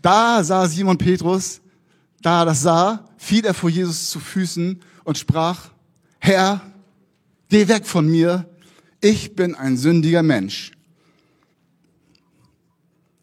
Da 0.00 0.44
sah 0.44 0.68
Simon 0.68 0.96
Petrus, 0.96 1.60
da 2.22 2.42
er 2.42 2.46
das 2.46 2.62
sah, 2.62 3.04
fiel 3.16 3.44
er 3.44 3.52
vor 3.52 3.68
Jesus 3.68 4.10
zu 4.10 4.20
Füßen 4.20 4.80
und 5.02 5.18
sprach, 5.18 5.70
Herr, 6.20 6.60
geh 7.48 7.66
weg 7.66 7.84
von 7.84 8.06
mir, 8.06 8.48
ich 9.00 9.34
bin 9.34 9.56
ein 9.56 9.76
sündiger 9.76 10.22
Mensch. 10.22 10.70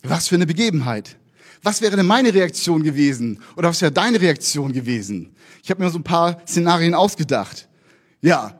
Was 0.03 0.27
für 0.27 0.35
eine 0.35 0.45
Begebenheit. 0.45 1.15
Was 1.63 1.81
wäre 1.81 1.95
denn 1.95 2.05
meine 2.05 2.33
Reaktion 2.33 2.83
gewesen? 2.83 3.39
Oder 3.55 3.69
was 3.69 3.81
wäre 3.81 3.93
deine 3.93 4.19
Reaktion 4.19 4.73
gewesen? 4.73 5.33
Ich 5.63 5.69
habe 5.71 5.81
mir 5.81 5.89
so 5.89 5.97
ein 5.97 6.03
paar 6.03 6.41
Szenarien 6.45 6.93
ausgedacht. 6.93 7.67
Ja, 8.21 8.59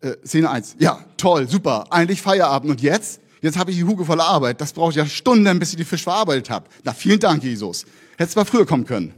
äh, 0.00 0.12
Szene 0.24 0.50
eins. 0.50 0.76
Ja, 0.78 1.04
toll, 1.16 1.48
super. 1.48 1.86
Eigentlich 1.90 2.22
Feierabend. 2.22 2.70
Und 2.70 2.82
jetzt? 2.82 3.20
Jetzt 3.40 3.56
habe 3.56 3.70
ich 3.70 3.76
die 3.76 3.84
Huge 3.84 4.04
voller 4.04 4.24
Arbeit. 4.24 4.60
Das 4.60 4.72
braucht 4.72 4.96
ja 4.96 5.06
Stunden, 5.06 5.58
bis 5.58 5.70
ich 5.70 5.76
die 5.76 5.84
Fisch 5.84 6.02
verarbeitet 6.02 6.50
habe. 6.50 6.68
Na, 6.84 6.92
vielen 6.92 7.20
Dank, 7.20 7.42
Jesus. 7.42 7.84
Hättest 8.16 8.36
mal 8.36 8.44
früher 8.44 8.66
kommen 8.66 8.84
können. 8.84 9.14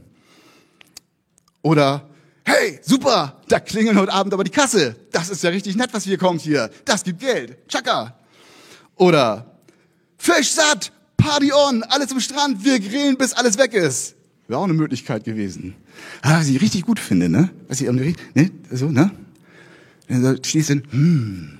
Oder, 1.63 2.09
hey, 2.43 2.79
super, 2.83 3.41
da 3.47 3.59
klingeln 3.59 3.97
heute 3.97 4.11
Abend 4.13 4.33
aber 4.33 4.43
die 4.43 4.51
Kasse. 4.51 4.95
Das 5.11 5.29
ist 5.29 5.43
ja 5.43 5.49
richtig 5.49 5.75
nett, 5.75 5.89
was 5.93 6.03
hier 6.03 6.17
kommt 6.17 6.41
hier. 6.41 6.69
Das 6.85 7.03
gibt 7.03 7.19
Geld. 7.19 7.67
Tschakka. 7.67 8.15
Oder, 8.95 9.59
Fisch 10.17 10.51
satt, 10.51 10.91
Party 11.17 11.51
on, 11.51 11.83
alle 11.83 12.07
zum 12.07 12.19
Strand, 12.19 12.63
wir 12.63 12.79
grillen, 12.79 13.17
bis 13.17 13.33
alles 13.33 13.57
weg 13.57 13.73
ist. 13.73 14.15
Wäre 14.47 14.59
auch 14.59 14.65
eine 14.65 14.73
Möglichkeit 14.73 15.23
gewesen. 15.23 15.75
Ah, 16.21 16.39
was 16.39 16.47
ich 16.47 16.61
richtig 16.61 16.85
gut 16.85 16.99
finde, 16.99 17.29
ne? 17.29 17.49
Was 17.67 17.81
ich, 17.81 17.89
ne? 17.89 18.51
So, 18.71 18.87
ne? 18.89 19.11
Dann 20.07 20.43
stehst 20.43 20.69
du, 20.69 20.81
hm, 20.91 21.57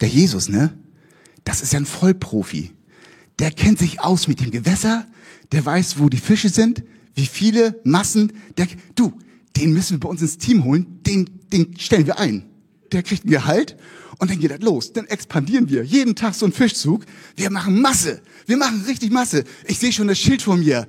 der 0.00 0.08
Jesus, 0.08 0.48
ne? 0.48 0.72
Das 1.44 1.62
ist 1.62 1.72
ja 1.72 1.80
ein 1.80 1.86
Vollprofi. 1.86 2.72
Der 3.38 3.50
kennt 3.50 3.78
sich 3.78 4.00
aus 4.00 4.28
mit 4.28 4.40
dem 4.40 4.50
Gewässer, 4.50 5.06
der 5.52 5.64
weiß, 5.64 5.98
wo 5.98 6.08
die 6.08 6.18
Fische 6.18 6.48
sind, 6.48 6.82
wie 7.14 7.26
viele 7.26 7.80
Massen, 7.84 8.32
der, 8.56 8.68
du, 8.94 9.12
den 9.56 9.72
müssen 9.72 9.94
wir 9.94 10.00
bei 10.00 10.08
uns 10.08 10.22
ins 10.22 10.38
Team 10.38 10.64
holen, 10.64 11.00
den, 11.06 11.28
den 11.52 11.78
stellen 11.78 12.06
wir 12.06 12.18
ein. 12.18 12.44
Der 12.92 13.02
kriegt 13.02 13.24
ein 13.24 13.30
Gehalt 13.30 13.76
und 14.18 14.30
dann 14.30 14.38
geht 14.38 14.50
das 14.50 14.60
los. 14.60 14.92
Dann 14.92 15.06
expandieren 15.06 15.68
wir. 15.68 15.82
Jeden 15.82 16.14
Tag 16.14 16.34
so 16.34 16.46
ein 16.46 16.52
Fischzug. 16.52 17.04
Wir 17.36 17.50
machen 17.50 17.80
Masse. 17.80 18.22
Wir 18.46 18.56
machen 18.56 18.84
richtig 18.86 19.10
Masse. 19.10 19.44
Ich 19.66 19.78
sehe 19.78 19.92
schon 19.92 20.08
das 20.08 20.18
Schild 20.18 20.42
vor 20.42 20.56
mir. 20.56 20.86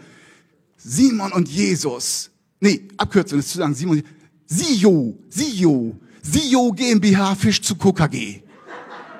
Simon 0.77 1.31
und 1.31 1.49
Jesus. 1.49 2.29
Nee, 2.59 2.87
Abkürzung 2.97 3.39
ist 3.39 3.49
zu 3.49 3.57
sagen 3.57 3.73
Simon. 3.73 4.03
Sio, 4.45 5.17
Sio, 5.29 5.97
Sio 6.21 6.71
GmbH 6.73 7.35
Fisch 7.35 7.61
zu 7.61 7.75
KKG. 7.75 8.42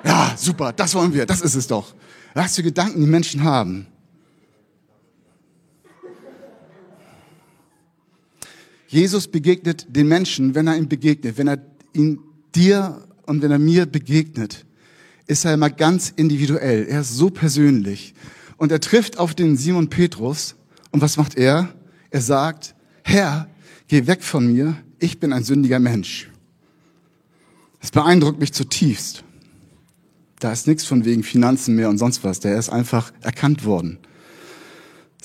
Ja, 0.04 0.34
super, 0.36 0.72
das 0.72 0.94
wollen 0.94 1.14
wir, 1.14 1.26
das 1.26 1.40
ist 1.40 1.54
es 1.54 1.66
doch. 1.66 1.94
Was 2.34 2.56
für 2.56 2.62
Gedanken 2.62 3.00
die 3.00 3.06
Menschen 3.06 3.42
haben. 3.42 3.86
Jesus 8.88 9.26
begegnet 9.26 9.86
den 9.88 10.06
Menschen, 10.06 10.54
wenn 10.54 10.66
er 10.66 10.76
ihm 10.76 10.88
begegnet, 10.88 11.38
wenn 11.38 11.48
er 11.48 11.58
ihn 11.94 12.20
dir 12.54 13.04
und 13.26 13.42
wenn 13.42 13.50
er 13.50 13.58
mir 13.58 13.86
begegnet, 13.86 14.64
ist 15.26 15.44
er 15.44 15.54
immer 15.54 15.70
ganz 15.70 16.12
individuell. 16.14 16.86
Er 16.86 17.00
ist 17.00 17.16
so 17.16 17.30
persönlich. 17.30 18.14
Und 18.56 18.70
er 18.70 18.80
trifft 18.80 19.18
auf 19.18 19.34
den 19.34 19.56
Simon 19.56 19.88
Petrus. 19.88 20.54
Und 20.92 21.00
was 21.00 21.16
macht 21.16 21.36
er? 21.36 21.74
Er 22.10 22.20
sagt, 22.20 22.74
Herr, 23.02 23.48
geh 23.88 24.06
weg 24.06 24.22
von 24.22 24.52
mir. 24.52 24.76
Ich 25.00 25.18
bin 25.18 25.32
ein 25.32 25.42
sündiger 25.42 25.80
Mensch. 25.80 26.30
Das 27.80 27.90
beeindruckt 27.90 28.38
mich 28.38 28.52
zutiefst. 28.52 29.24
Da 30.44 30.52
ist 30.52 30.66
nichts 30.66 30.84
von 30.84 31.06
wegen 31.06 31.22
Finanzen 31.22 31.74
mehr 31.74 31.88
und 31.88 31.96
sonst 31.96 32.22
was. 32.22 32.38
Der 32.38 32.58
ist 32.58 32.68
einfach 32.68 33.14
erkannt 33.22 33.64
worden. 33.64 33.98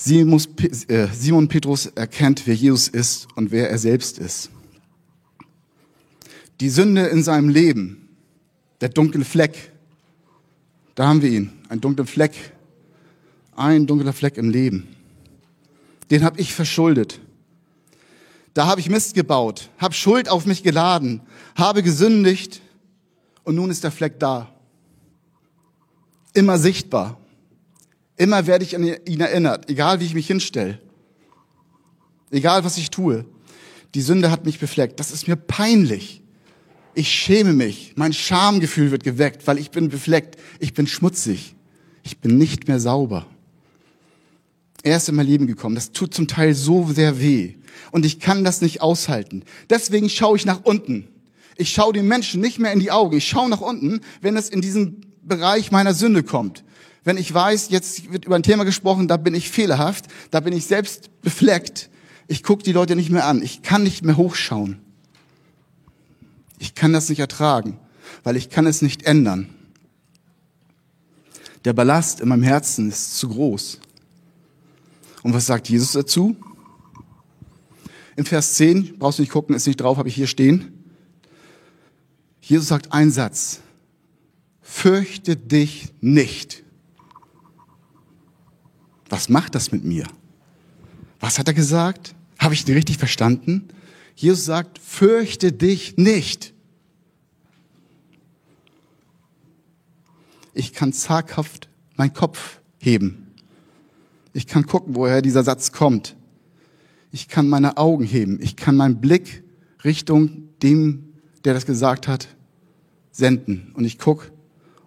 Äh, 0.08 1.08
Simon 1.12 1.46
Petrus 1.46 1.84
erkennt, 1.84 2.46
wer 2.46 2.54
Jesus 2.54 2.88
ist 2.88 3.28
und 3.34 3.50
wer 3.50 3.68
er 3.68 3.76
selbst 3.76 4.18
ist. 4.18 4.48
Die 6.60 6.70
Sünde 6.70 7.02
in 7.08 7.22
seinem 7.22 7.50
Leben, 7.50 8.08
der 8.80 8.88
dunkle 8.88 9.26
Fleck, 9.26 9.72
da 10.94 11.06
haben 11.06 11.20
wir 11.20 11.28
ihn, 11.28 11.52
ein 11.68 11.82
dunkler 11.82 12.06
Fleck, 12.06 12.32
ein 13.54 13.86
dunkler 13.86 14.14
Fleck 14.14 14.38
im 14.38 14.48
Leben. 14.48 14.88
Den 16.10 16.24
habe 16.24 16.40
ich 16.40 16.54
verschuldet. 16.54 17.20
Da 18.54 18.66
habe 18.66 18.80
ich 18.80 18.88
Mist 18.88 19.12
gebaut, 19.12 19.68
habe 19.76 19.92
Schuld 19.92 20.30
auf 20.30 20.46
mich 20.46 20.62
geladen, 20.62 21.20
habe 21.56 21.82
gesündigt 21.82 22.62
und 23.44 23.56
nun 23.56 23.70
ist 23.70 23.84
der 23.84 23.90
Fleck 23.90 24.18
da. 24.18 24.54
Immer 26.32 26.58
sichtbar. 26.58 27.18
Immer 28.16 28.46
werde 28.46 28.64
ich 28.64 28.76
an 28.76 28.84
ihn 28.84 29.20
erinnert, 29.20 29.70
egal 29.70 30.00
wie 30.00 30.04
ich 30.04 30.14
mich 30.14 30.26
hinstelle. 30.26 30.78
Egal 32.30 32.64
was 32.64 32.76
ich 32.76 32.90
tue. 32.90 33.24
Die 33.94 34.02
Sünde 34.02 34.30
hat 34.30 34.44
mich 34.44 34.60
befleckt. 34.60 35.00
Das 35.00 35.10
ist 35.10 35.26
mir 35.26 35.36
peinlich. 35.36 36.22
Ich 36.94 37.08
schäme 37.08 37.52
mich. 37.52 37.94
Mein 37.96 38.12
Schamgefühl 38.12 38.90
wird 38.90 39.04
geweckt, 39.04 39.46
weil 39.46 39.58
ich 39.58 39.70
bin 39.70 39.88
befleckt. 39.88 40.38
Ich 40.58 40.74
bin 40.74 40.86
schmutzig. 40.86 41.56
Ich 42.02 42.18
bin 42.18 42.38
nicht 42.38 42.68
mehr 42.68 42.78
sauber. 42.78 43.26
Er 44.82 44.96
ist 44.96 45.08
in 45.08 45.16
mein 45.16 45.26
Leben 45.26 45.46
gekommen. 45.46 45.74
Das 45.74 45.92
tut 45.92 46.14
zum 46.14 46.28
Teil 46.28 46.54
so 46.54 46.86
sehr 46.92 47.20
weh. 47.20 47.54
Und 47.90 48.06
ich 48.06 48.20
kann 48.20 48.44
das 48.44 48.60
nicht 48.60 48.80
aushalten. 48.80 49.44
Deswegen 49.68 50.08
schaue 50.08 50.36
ich 50.36 50.46
nach 50.46 50.64
unten. 50.64 51.08
Ich 51.56 51.70
schaue 51.70 51.92
den 51.92 52.06
Menschen 52.06 52.40
nicht 52.40 52.58
mehr 52.58 52.72
in 52.72 52.80
die 52.80 52.90
Augen. 52.90 53.16
Ich 53.16 53.28
schaue 53.28 53.50
nach 53.50 53.60
unten, 53.60 54.00
wenn 54.20 54.36
es 54.36 54.48
in 54.48 54.60
diesen 54.60 55.06
Bereich 55.22 55.70
meiner 55.70 55.94
Sünde 55.94 56.22
kommt. 56.22 56.64
Wenn 57.04 57.16
ich 57.16 57.32
weiß, 57.32 57.70
jetzt 57.70 58.12
wird 58.12 58.26
über 58.26 58.36
ein 58.36 58.42
Thema 58.42 58.64
gesprochen, 58.64 59.08
da 59.08 59.16
bin 59.16 59.34
ich 59.34 59.50
fehlerhaft, 59.50 60.06
da 60.30 60.40
bin 60.40 60.52
ich 60.52 60.66
selbst 60.66 61.10
befleckt. 61.22 61.90
Ich 62.28 62.42
gucke 62.42 62.62
die 62.62 62.72
Leute 62.72 62.94
nicht 62.94 63.10
mehr 63.10 63.26
an. 63.26 63.42
Ich 63.42 63.62
kann 63.62 63.82
nicht 63.82 64.04
mehr 64.04 64.16
hochschauen. 64.16 64.80
Ich 66.58 66.74
kann 66.74 66.92
das 66.92 67.08
nicht 67.08 67.20
ertragen, 67.20 67.78
weil 68.22 68.36
ich 68.36 68.50
kann 68.50 68.66
es 68.66 68.82
nicht 68.82 69.04
ändern. 69.04 69.48
Der 71.64 71.72
Ballast 71.72 72.20
in 72.20 72.28
meinem 72.28 72.42
Herzen 72.42 72.88
ist 72.88 73.18
zu 73.18 73.28
groß. 73.28 73.80
Und 75.22 75.34
was 75.34 75.46
sagt 75.46 75.68
Jesus 75.68 75.92
dazu? 75.92 76.36
In 78.16 78.24
Vers 78.24 78.54
10, 78.54 78.98
brauchst 78.98 79.18
du 79.18 79.22
nicht 79.22 79.32
gucken, 79.32 79.54
ist 79.54 79.66
nicht 79.66 79.80
drauf, 79.80 79.96
habe 79.96 80.08
ich 80.08 80.14
hier 80.14 80.26
stehen. 80.26 80.84
Jesus 82.40 82.68
sagt 82.68 82.92
einen 82.92 83.10
Satz. 83.10 83.60
Fürchte 84.60 85.36
dich 85.36 85.92
nicht. 86.00 86.62
Was 89.08 89.28
macht 89.28 89.54
das 89.54 89.72
mit 89.72 89.84
mir? 89.84 90.06
Was 91.18 91.38
hat 91.38 91.48
er 91.48 91.54
gesagt? 91.54 92.14
Habe 92.38 92.54
ich 92.54 92.66
ihn 92.66 92.74
richtig 92.74 92.96
verstanden? 92.96 93.68
Jesus 94.14 94.44
sagt, 94.44 94.78
fürchte 94.78 95.52
dich 95.52 95.96
nicht. 95.96 96.54
Ich 100.54 100.72
kann 100.72 100.92
zaghaft 100.92 101.68
meinen 101.96 102.14
Kopf 102.14 102.60
heben. 102.78 103.34
Ich 104.32 104.46
kann 104.46 104.66
gucken, 104.66 104.94
woher 104.94 105.22
dieser 105.22 105.42
Satz 105.42 105.72
kommt. 105.72 106.16
Ich 107.12 107.28
kann 107.28 107.48
meine 107.48 107.76
Augen 107.76 108.04
heben. 108.04 108.40
Ich 108.40 108.56
kann 108.56 108.76
meinen 108.76 109.00
Blick 109.00 109.42
Richtung 109.84 110.48
dem, 110.62 111.14
der 111.44 111.54
das 111.54 111.66
gesagt 111.66 112.06
hat, 112.06 112.28
senden. 113.10 113.72
Und 113.74 113.84
ich 113.84 113.98
gucke 113.98 114.30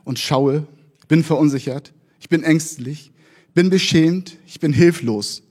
und 0.04 0.20
schaue, 0.20 0.68
bin 1.08 1.24
verunsichert, 1.24 1.94
ich 2.20 2.30
bin 2.30 2.44
ängstlich, 2.44 3.12
bin 3.54 3.70
beschämt, 3.70 4.38
ich 4.46 4.60
bin 4.60 4.74
hilflos. 4.74 5.44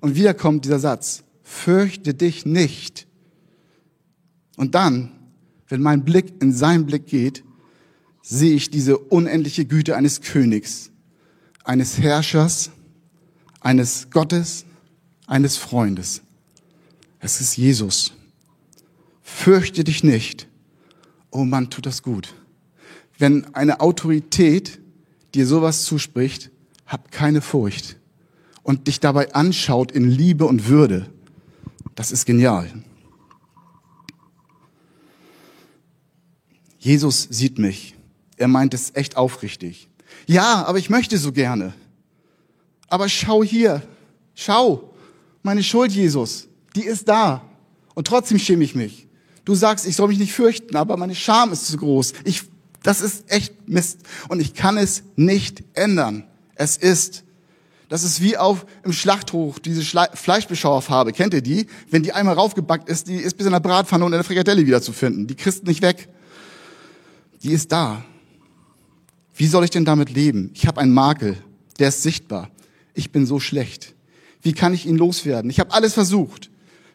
Und 0.00 0.14
wieder 0.14 0.34
kommt 0.34 0.64
dieser 0.64 0.78
Satz, 0.78 1.24
fürchte 1.42 2.14
dich 2.14 2.46
nicht. 2.46 3.06
Und 4.56 4.74
dann, 4.74 5.12
wenn 5.68 5.82
mein 5.82 6.04
Blick 6.04 6.40
in 6.40 6.52
seinen 6.52 6.86
Blick 6.86 7.06
geht, 7.06 7.44
sehe 8.22 8.54
ich 8.54 8.70
diese 8.70 8.98
unendliche 8.98 9.64
Güte 9.64 9.96
eines 9.96 10.20
Königs, 10.20 10.90
eines 11.64 11.98
Herrschers, 11.98 12.70
eines 13.60 14.10
Gottes, 14.10 14.64
eines 15.26 15.56
Freundes. 15.56 16.22
Es 17.18 17.40
ist 17.40 17.56
Jesus. 17.56 18.12
Fürchte 19.22 19.84
dich 19.84 20.02
nicht. 20.02 20.48
Oh 21.30 21.44
Mann, 21.44 21.70
tut 21.70 21.86
das 21.86 22.02
gut. 22.02 22.34
Wenn 23.20 23.54
eine 23.54 23.80
Autorität 23.80 24.80
dir 25.34 25.46
sowas 25.46 25.84
zuspricht, 25.84 26.50
hab 26.86 27.12
keine 27.12 27.42
Furcht 27.42 27.98
und 28.62 28.88
dich 28.88 28.98
dabei 28.98 29.34
anschaut 29.34 29.92
in 29.92 30.10
Liebe 30.10 30.46
und 30.46 30.68
Würde. 30.68 31.06
Das 31.94 32.12
ist 32.12 32.24
genial. 32.24 32.70
Jesus 36.78 37.28
sieht 37.30 37.58
mich. 37.58 37.94
Er 38.38 38.48
meint 38.48 38.72
es 38.72 38.94
echt 38.94 39.18
aufrichtig. 39.18 39.90
Ja, 40.26 40.64
aber 40.64 40.78
ich 40.78 40.88
möchte 40.88 41.18
so 41.18 41.30
gerne. 41.30 41.74
Aber 42.88 43.10
schau 43.10 43.44
hier, 43.44 43.82
schau, 44.34 44.94
meine 45.42 45.62
Schuld, 45.62 45.92
Jesus, 45.92 46.48
die 46.74 46.84
ist 46.84 47.06
da. 47.06 47.42
Und 47.94 48.06
trotzdem 48.06 48.38
schäme 48.38 48.64
ich 48.64 48.74
mich. 48.74 49.08
Du 49.44 49.54
sagst, 49.54 49.86
ich 49.86 49.94
soll 49.94 50.08
mich 50.08 50.18
nicht 50.18 50.32
fürchten, 50.32 50.74
aber 50.74 50.96
meine 50.96 51.14
Scham 51.14 51.52
ist 51.52 51.66
zu 51.66 51.76
groß. 51.76 52.14
Ich, 52.24 52.49
das 52.82 53.00
ist 53.00 53.30
echt 53.30 53.68
Mist. 53.68 54.00
Und 54.28 54.40
ich 54.40 54.54
kann 54.54 54.76
es 54.76 55.02
nicht 55.16 55.62
ändern. 55.74 56.24
Es 56.54 56.76
ist. 56.76 57.24
Das 57.88 58.04
ist 58.04 58.20
wie 58.20 58.36
auf 58.36 58.66
im 58.84 58.92
Schlachthof, 58.92 59.58
diese 59.58 59.82
Fleischbeschauerfarbe. 59.82 61.12
Kennt 61.12 61.34
ihr 61.34 61.42
die? 61.42 61.66
Wenn 61.90 62.04
die 62.04 62.12
einmal 62.12 62.36
raufgebackt 62.36 62.88
ist, 62.88 63.08
die 63.08 63.16
ist 63.16 63.36
bis 63.36 63.46
in 63.46 63.52
der 63.52 63.58
Bratpfanne 63.58 64.04
und 64.04 64.12
in 64.12 64.18
der 64.18 64.24
Frikadelle 64.24 64.64
wieder 64.64 64.80
zu 64.80 64.92
finden. 64.92 65.26
Die 65.26 65.34
kriegst 65.34 65.64
nicht 65.64 65.82
weg. 65.82 66.08
Die 67.42 67.50
ist 67.50 67.72
da. 67.72 68.04
Wie 69.34 69.48
soll 69.48 69.64
ich 69.64 69.70
denn 69.70 69.84
damit 69.84 70.10
leben? 70.10 70.50
Ich 70.54 70.68
habe 70.68 70.80
einen 70.80 70.92
Makel, 70.92 71.36
der 71.80 71.88
ist 71.88 72.02
sichtbar. 72.02 72.50
Ich 72.94 73.10
bin 73.10 73.26
so 73.26 73.40
schlecht. 73.40 73.94
Wie 74.40 74.52
kann 74.52 74.72
ich 74.72 74.86
ihn 74.86 74.96
loswerden? 74.96 75.50
Ich 75.50 75.58
habe 75.58 75.72
alles 75.72 75.94
versucht. 75.94 76.50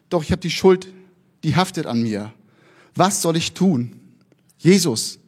Doch 0.08 0.22
ich 0.22 0.32
habe 0.32 0.40
die 0.40 0.50
Schuld, 0.50 0.88
die 1.44 1.56
haftet 1.56 1.86
an 1.86 2.02
mir. 2.02 2.32
Was 2.94 3.20
soll 3.20 3.36
ich 3.36 3.52
tun? 3.52 4.00
Jesus, 4.58 5.18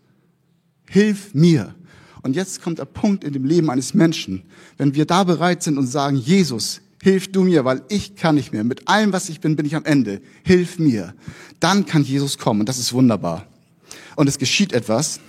hilf 0.89 1.35
mir. 1.35 1.75
Und 2.23 2.35
jetzt 2.35 2.63
kommt 2.63 2.79
der 2.79 2.85
Punkt 2.85 3.25
in 3.25 3.33
dem 3.33 3.45
Leben 3.45 3.71
eines 3.71 3.95
Menschen, 3.95 4.43
wenn 4.77 4.95
wir 4.95 5.07
da 5.07 5.25
bereit 5.25 5.63
sind 5.63 5.79
und 5.79 5.87
sagen, 5.87 6.17
Jesus, 6.17 6.81
hilf 7.03 7.31
du 7.31 7.45
mir, 7.45 7.65
weil 7.65 7.83
ich 7.89 8.17
kann 8.17 8.35
nicht 8.35 8.53
mehr. 8.53 8.65
Mit 8.65 8.89
allem, 8.89 9.13
was 9.13 9.29
ich 9.29 9.41
bin, 9.41 9.57
bin 9.57 9.67
ich 9.67 9.77
am 9.77 9.85
Ende. 9.85 10.21
Hilf 10.43 10.79
mir. 10.79 11.15
Dann 11.61 11.87
kann 11.87 12.03
Jesus 12.03 12.39
kommen 12.39 12.61
und 12.61 12.69
das 12.69 12.79
ist 12.79 12.93
wunderbar. 12.93 13.47
Und 14.17 14.29
es 14.29 14.39
geschieht 14.39 14.73
etwas, 14.73 15.21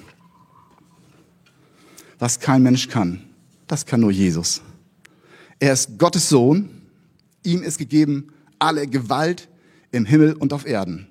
was 2.17 2.39
kein 2.39 2.63
Mensch 2.63 2.87
kann. 2.87 3.21
Das 3.67 3.85
kann 3.85 4.01
nur 4.01 4.11
Jesus. 4.11 4.61
Er 5.59 5.73
ist 5.73 5.97
Gottes 5.97 6.29
Sohn. 6.29 6.69
Ihm 7.43 7.63
ist 7.63 7.77
gegeben 7.77 8.33
alle 8.59 8.87
Gewalt 8.87 9.47
im 9.91 10.05
Himmel 10.05 10.33
und 10.33 10.53
auf 10.53 10.65
Erden. 10.65 11.07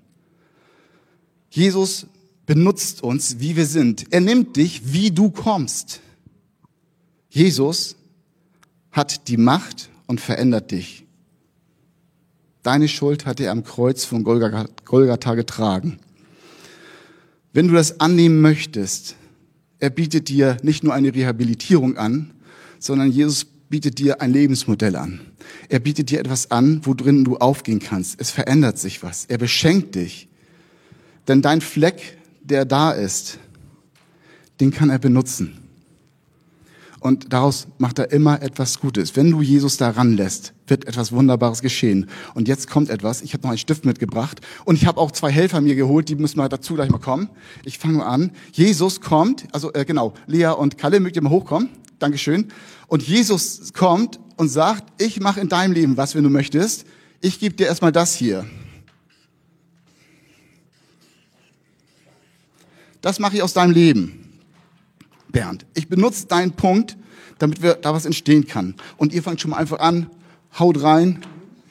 Jesus 1.50 2.06
benutzt 2.48 3.02
uns, 3.02 3.40
wie 3.40 3.56
wir 3.56 3.66
sind. 3.66 4.06
Er 4.10 4.22
nimmt 4.22 4.56
dich, 4.56 4.94
wie 4.94 5.10
du 5.10 5.30
kommst. 5.30 6.00
Jesus 7.28 7.94
hat 8.90 9.28
die 9.28 9.36
Macht 9.36 9.90
und 10.06 10.18
verändert 10.18 10.70
dich. 10.70 11.04
Deine 12.62 12.88
Schuld 12.88 13.26
hat 13.26 13.38
er 13.38 13.52
am 13.52 13.64
Kreuz 13.64 14.06
von 14.06 14.24
Golgatha 14.24 15.34
getragen. 15.34 15.98
Wenn 17.52 17.68
du 17.68 17.74
das 17.74 18.00
annehmen 18.00 18.40
möchtest, 18.40 19.16
er 19.78 19.90
bietet 19.90 20.30
dir 20.30 20.56
nicht 20.62 20.82
nur 20.82 20.94
eine 20.94 21.14
Rehabilitierung 21.14 21.98
an, 21.98 22.32
sondern 22.78 23.12
Jesus 23.12 23.44
bietet 23.44 23.98
dir 23.98 24.22
ein 24.22 24.32
Lebensmodell 24.32 24.96
an. 24.96 25.20
Er 25.68 25.80
bietet 25.80 26.08
dir 26.08 26.18
etwas 26.18 26.50
an, 26.50 26.80
wo 26.84 26.94
drin 26.94 27.24
du 27.24 27.36
aufgehen 27.36 27.80
kannst. 27.80 28.18
Es 28.18 28.30
verändert 28.30 28.78
sich 28.78 29.02
was. 29.02 29.26
Er 29.26 29.36
beschenkt 29.36 29.96
dich. 29.96 30.28
Denn 31.26 31.42
dein 31.42 31.60
Fleck 31.60 32.17
der 32.50 32.64
da 32.64 32.92
ist, 32.92 33.38
den 34.60 34.70
kann 34.70 34.90
er 34.90 34.98
benutzen. 34.98 35.58
Und 37.00 37.32
daraus 37.32 37.68
macht 37.78 38.00
er 38.00 38.10
immer 38.10 38.42
etwas 38.42 38.80
Gutes. 38.80 39.14
Wenn 39.14 39.30
du 39.30 39.40
Jesus 39.40 39.76
daran 39.76 40.16
lässt, 40.16 40.52
wird 40.66 40.84
etwas 40.86 41.12
Wunderbares 41.12 41.62
geschehen. 41.62 42.08
Und 42.34 42.48
jetzt 42.48 42.68
kommt 42.68 42.90
etwas. 42.90 43.22
Ich 43.22 43.34
habe 43.34 43.42
noch 43.44 43.50
einen 43.50 43.58
Stift 43.58 43.84
mitgebracht 43.84 44.40
und 44.64 44.74
ich 44.74 44.86
habe 44.86 45.00
auch 45.00 45.12
zwei 45.12 45.30
Helfer 45.30 45.60
mir 45.60 45.76
geholt. 45.76 46.08
Die 46.08 46.16
müssen 46.16 46.38
mal 46.38 46.48
dazu 46.48 46.74
gleich 46.74 46.90
mal 46.90 46.98
kommen. 46.98 47.28
Ich 47.64 47.78
fange 47.78 48.04
an. 48.04 48.32
Jesus 48.52 49.00
kommt, 49.00 49.46
also 49.52 49.72
äh, 49.74 49.84
genau, 49.84 50.14
Lea 50.26 50.48
und 50.48 50.76
Kalle, 50.76 50.98
mögt 50.98 51.14
ihr 51.14 51.22
mal 51.22 51.30
hochkommen? 51.30 51.68
Dankeschön. 52.00 52.48
Und 52.88 53.02
Jesus 53.02 53.72
kommt 53.72 54.18
und 54.36 54.48
sagt, 54.48 55.00
ich 55.00 55.20
mache 55.20 55.40
in 55.40 55.48
deinem 55.48 55.72
Leben 55.72 55.96
was, 55.96 56.14
wenn 56.16 56.24
du 56.24 56.30
möchtest. 56.30 56.84
Ich 57.20 57.38
gebe 57.38 57.54
dir 57.54 57.66
erstmal 57.68 57.92
das 57.92 58.14
hier. 58.14 58.44
Das 63.08 63.20
mache 63.20 63.36
ich 63.36 63.42
aus 63.42 63.54
deinem 63.54 63.70
Leben. 63.70 64.28
Bernd, 65.32 65.64
ich 65.72 65.88
benutze 65.88 66.26
deinen 66.26 66.52
Punkt, 66.52 66.98
damit 67.38 67.62
wir 67.62 67.72
da 67.72 67.94
was 67.94 68.04
entstehen 68.04 68.46
kann. 68.46 68.74
Und 68.98 69.14
ihr 69.14 69.22
fangt 69.22 69.40
schon 69.40 69.52
mal 69.52 69.56
einfach 69.56 69.78
an, 69.78 70.10
haut 70.58 70.82
rein. 70.82 71.24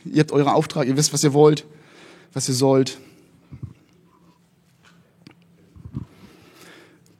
Ihr 0.03 0.21
habt 0.21 0.31
euren 0.31 0.47
Auftrag, 0.47 0.87
ihr 0.87 0.97
wisst, 0.97 1.13
was 1.13 1.23
ihr 1.23 1.33
wollt, 1.33 1.67
was 2.33 2.49
ihr 2.49 2.55
sollt. 2.55 2.99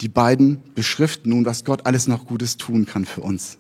Die 0.02 0.10
beiden 0.10 0.64
beschriften 0.74 1.30
nun, 1.30 1.46
was 1.46 1.64
Gott 1.64 1.86
alles 1.86 2.08
noch 2.08 2.26
Gutes 2.26 2.58
tun 2.58 2.88
kann 2.88 3.06
für 3.06 3.22
uns. 3.22 3.60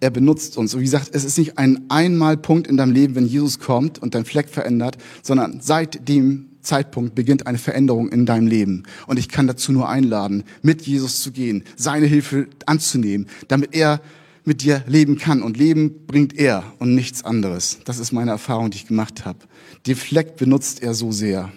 Er 0.00 0.10
benutzt 0.10 0.58
uns. 0.58 0.74
Und 0.74 0.80
wie 0.80 0.84
gesagt, 0.84 1.12
es 1.14 1.24
ist 1.24 1.38
nicht 1.38 1.56
ein 1.56 1.86
Einmalpunkt 1.88 2.66
in 2.66 2.76
deinem 2.76 2.92
Leben, 2.92 3.14
wenn 3.14 3.26
Jesus 3.26 3.58
kommt 3.58 3.98
und 4.00 4.14
dein 4.14 4.26
Fleck 4.26 4.50
verändert, 4.50 4.98
sondern 5.22 5.62
seitdem 5.62 6.49
Zeitpunkt 6.62 7.14
beginnt 7.14 7.46
eine 7.46 7.58
Veränderung 7.58 8.08
in 8.10 8.26
deinem 8.26 8.46
Leben. 8.46 8.84
Und 9.06 9.18
ich 9.18 9.28
kann 9.28 9.46
dazu 9.46 9.72
nur 9.72 9.88
einladen, 9.88 10.44
mit 10.62 10.82
Jesus 10.82 11.22
zu 11.22 11.32
gehen, 11.32 11.64
seine 11.76 12.06
Hilfe 12.06 12.48
anzunehmen, 12.66 13.28
damit 13.48 13.74
er 13.74 14.00
mit 14.44 14.62
dir 14.62 14.82
leben 14.86 15.18
kann. 15.18 15.42
Und 15.42 15.56
Leben 15.56 16.06
bringt 16.06 16.36
er 16.36 16.64
und 16.78 16.94
nichts 16.94 17.24
anderes. 17.24 17.78
Das 17.84 17.98
ist 17.98 18.12
meine 18.12 18.30
Erfahrung, 18.30 18.70
die 18.70 18.78
ich 18.78 18.86
gemacht 18.86 19.24
habe. 19.24 19.38
Den 19.86 19.96
Fleck 19.96 20.36
benutzt 20.36 20.82
er 20.82 20.94
so 20.94 21.12
sehr. 21.12 21.50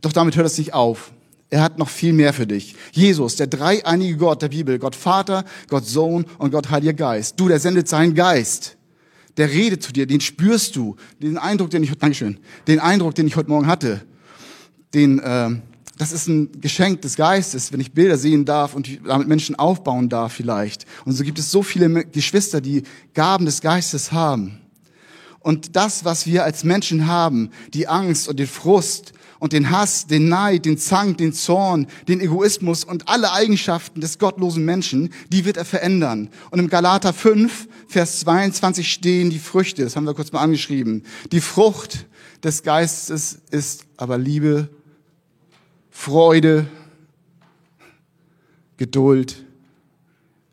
Doch 0.00 0.12
damit 0.12 0.36
hört 0.36 0.46
es 0.46 0.58
nicht 0.58 0.74
auf. 0.74 1.12
Er 1.50 1.62
hat 1.62 1.78
noch 1.78 1.88
viel 1.88 2.12
mehr 2.12 2.32
für 2.32 2.46
dich. 2.46 2.76
Jesus, 2.92 3.36
der 3.36 3.48
dreieinige 3.48 4.16
Gott 4.16 4.40
der 4.40 4.48
Bibel, 4.48 4.78
Gott 4.78 4.94
Vater, 4.94 5.44
Gott 5.68 5.84
Sohn 5.84 6.24
und 6.38 6.52
Gott 6.52 6.70
Heiliger 6.70 6.92
Geist. 6.92 7.38
Du, 7.38 7.48
der 7.48 7.58
sendet 7.58 7.88
seinen 7.88 8.14
Geist. 8.14 8.76
Der 9.36 9.50
redet 9.50 9.82
zu 9.82 9.92
dir, 9.92 10.06
den 10.06 10.20
spürst 10.20 10.76
du. 10.76 10.96
Den 11.20 11.38
Eindruck, 11.38 11.70
den 11.70 11.82
ich, 11.82 11.92
Dankeschön, 11.96 12.38
den 12.66 12.80
Eindruck, 12.80 13.14
den 13.14 13.26
ich 13.26 13.36
heute 13.36 13.50
Morgen 13.50 13.66
hatte, 13.66 14.02
den, 14.94 15.18
äh, 15.18 15.50
das 15.98 16.12
ist 16.12 16.28
ein 16.28 16.60
Geschenk 16.60 17.02
des 17.02 17.16
Geistes, 17.16 17.72
wenn 17.72 17.80
ich 17.80 17.92
Bilder 17.92 18.16
sehen 18.16 18.44
darf 18.44 18.74
und 18.74 18.88
damit 19.06 19.28
Menschen 19.28 19.54
aufbauen 19.56 20.08
darf 20.08 20.32
vielleicht. 20.32 20.86
Und 21.04 21.12
so 21.12 21.24
gibt 21.24 21.38
es 21.38 21.50
so 21.50 21.62
viele 21.62 22.06
Geschwister, 22.06 22.60
die 22.60 22.82
Gaben 23.14 23.44
des 23.44 23.60
Geistes 23.60 24.10
haben. 24.10 24.58
Und 25.40 25.76
das, 25.76 26.04
was 26.04 26.26
wir 26.26 26.44
als 26.44 26.64
Menschen 26.64 27.06
haben, 27.06 27.50
die 27.72 27.88
Angst 27.88 28.28
und 28.28 28.38
den 28.38 28.46
Frust 28.46 29.12
und 29.40 29.52
den 29.52 29.70
Hass, 29.70 30.06
den 30.06 30.28
Neid, 30.28 30.66
den 30.66 30.78
Zank, 30.78 31.18
den 31.18 31.32
Zorn, 31.32 31.88
den 32.06 32.20
Egoismus 32.20 32.84
und 32.84 33.08
alle 33.08 33.32
Eigenschaften 33.32 34.00
des 34.00 34.18
gottlosen 34.18 34.64
Menschen, 34.64 35.12
die 35.30 35.44
wird 35.44 35.56
er 35.56 35.64
verändern. 35.64 36.28
Und 36.50 36.60
im 36.60 36.68
Galater 36.68 37.12
5, 37.12 37.66
Vers 37.88 38.20
22 38.20 38.92
stehen 38.92 39.30
die 39.30 39.40
Früchte, 39.40 39.82
das 39.82 39.96
haben 39.96 40.04
wir 40.04 40.14
kurz 40.14 40.30
mal 40.30 40.42
angeschrieben. 40.42 41.02
Die 41.32 41.40
Frucht 41.40 42.06
des 42.44 42.62
Geistes 42.62 43.40
ist 43.50 43.86
aber 43.96 44.18
Liebe, 44.18 44.68
Freude, 45.90 46.68
Geduld, 48.76 49.44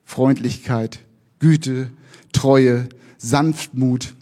Freundlichkeit, 0.04 1.00
Güte, 1.40 1.92
Treue, 2.32 2.90
Sanftmut, 3.18 4.16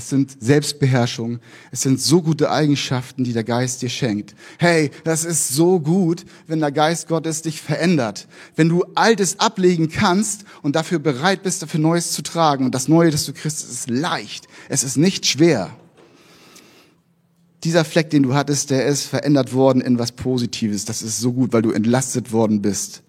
es 0.00 0.08
sind 0.08 0.36
Selbstbeherrschung. 0.40 1.40
Es 1.70 1.82
sind 1.82 2.00
so 2.00 2.22
gute 2.22 2.50
Eigenschaften, 2.50 3.22
die 3.22 3.34
der 3.34 3.44
Geist 3.44 3.82
dir 3.82 3.90
schenkt. 3.90 4.34
Hey, 4.58 4.90
das 5.04 5.26
ist 5.26 5.48
so 5.48 5.78
gut, 5.78 6.24
wenn 6.46 6.60
der 6.60 6.72
Geist 6.72 7.06
Gottes 7.06 7.42
dich 7.42 7.60
verändert. 7.60 8.26
Wenn 8.56 8.70
du 8.70 8.82
Altes 8.94 9.38
ablegen 9.40 9.90
kannst 9.90 10.44
und 10.62 10.74
dafür 10.74 10.98
bereit 11.00 11.42
bist, 11.42 11.62
dafür 11.62 11.80
Neues 11.80 12.12
zu 12.12 12.22
tragen. 12.22 12.64
Und 12.64 12.74
das 12.74 12.88
Neue, 12.88 13.10
das 13.10 13.26
du 13.26 13.34
kriegst, 13.34 13.62
ist 13.62 13.90
leicht. 13.90 14.48
Es 14.70 14.84
ist 14.84 14.96
nicht 14.96 15.26
schwer. 15.26 15.70
Dieser 17.62 17.84
Fleck, 17.84 18.08
den 18.08 18.22
du 18.22 18.32
hattest, 18.32 18.70
der 18.70 18.86
ist 18.86 19.04
verändert 19.04 19.52
worden 19.52 19.82
in 19.82 19.98
was 19.98 20.12
Positives. 20.12 20.86
Das 20.86 21.02
ist 21.02 21.20
so 21.20 21.34
gut, 21.34 21.52
weil 21.52 21.60
du 21.60 21.72
entlastet 21.72 22.32
worden 22.32 22.62
bist 22.62 23.02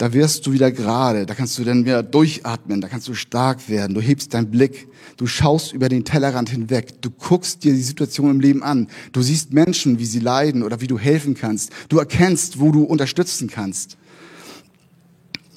da 0.00 0.14
wirst 0.14 0.46
du 0.46 0.52
wieder 0.52 0.72
gerade, 0.72 1.26
da 1.26 1.34
kannst 1.34 1.58
du 1.58 1.62
dann 1.62 1.84
wieder 1.84 2.02
durchatmen, 2.02 2.80
da 2.80 2.88
kannst 2.88 3.06
du 3.06 3.12
stark 3.12 3.68
werden, 3.68 3.92
du 3.92 4.00
hebst 4.00 4.32
deinen 4.32 4.50
Blick, 4.50 4.88
du 5.18 5.26
schaust 5.26 5.74
über 5.74 5.90
den 5.90 6.06
Tellerrand 6.06 6.48
hinweg, 6.48 7.02
du 7.02 7.10
guckst 7.10 7.64
dir 7.64 7.74
die 7.74 7.82
Situation 7.82 8.30
im 8.30 8.40
Leben 8.40 8.62
an, 8.62 8.88
du 9.12 9.20
siehst 9.20 9.52
Menschen, 9.52 9.98
wie 9.98 10.06
sie 10.06 10.20
leiden 10.20 10.62
oder 10.62 10.80
wie 10.80 10.86
du 10.86 10.98
helfen 10.98 11.34
kannst, 11.34 11.70
du 11.90 11.98
erkennst, 11.98 12.60
wo 12.60 12.72
du 12.72 12.82
unterstützen 12.82 13.50
kannst. 13.50 13.98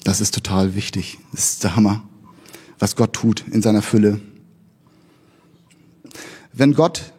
Das 0.02 0.20
ist 0.20 0.34
total 0.34 0.74
wichtig, 0.74 1.16
das 1.32 1.52
ist 1.52 1.64
der 1.64 1.74
Hammer, 1.74 2.06
was 2.78 2.96
Gott 2.96 3.14
tut 3.14 3.46
in 3.50 3.62
seiner 3.62 3.80
Fülle. 3.80 4.20
Wenn 6.52 6.74
Gott 6.74 7.14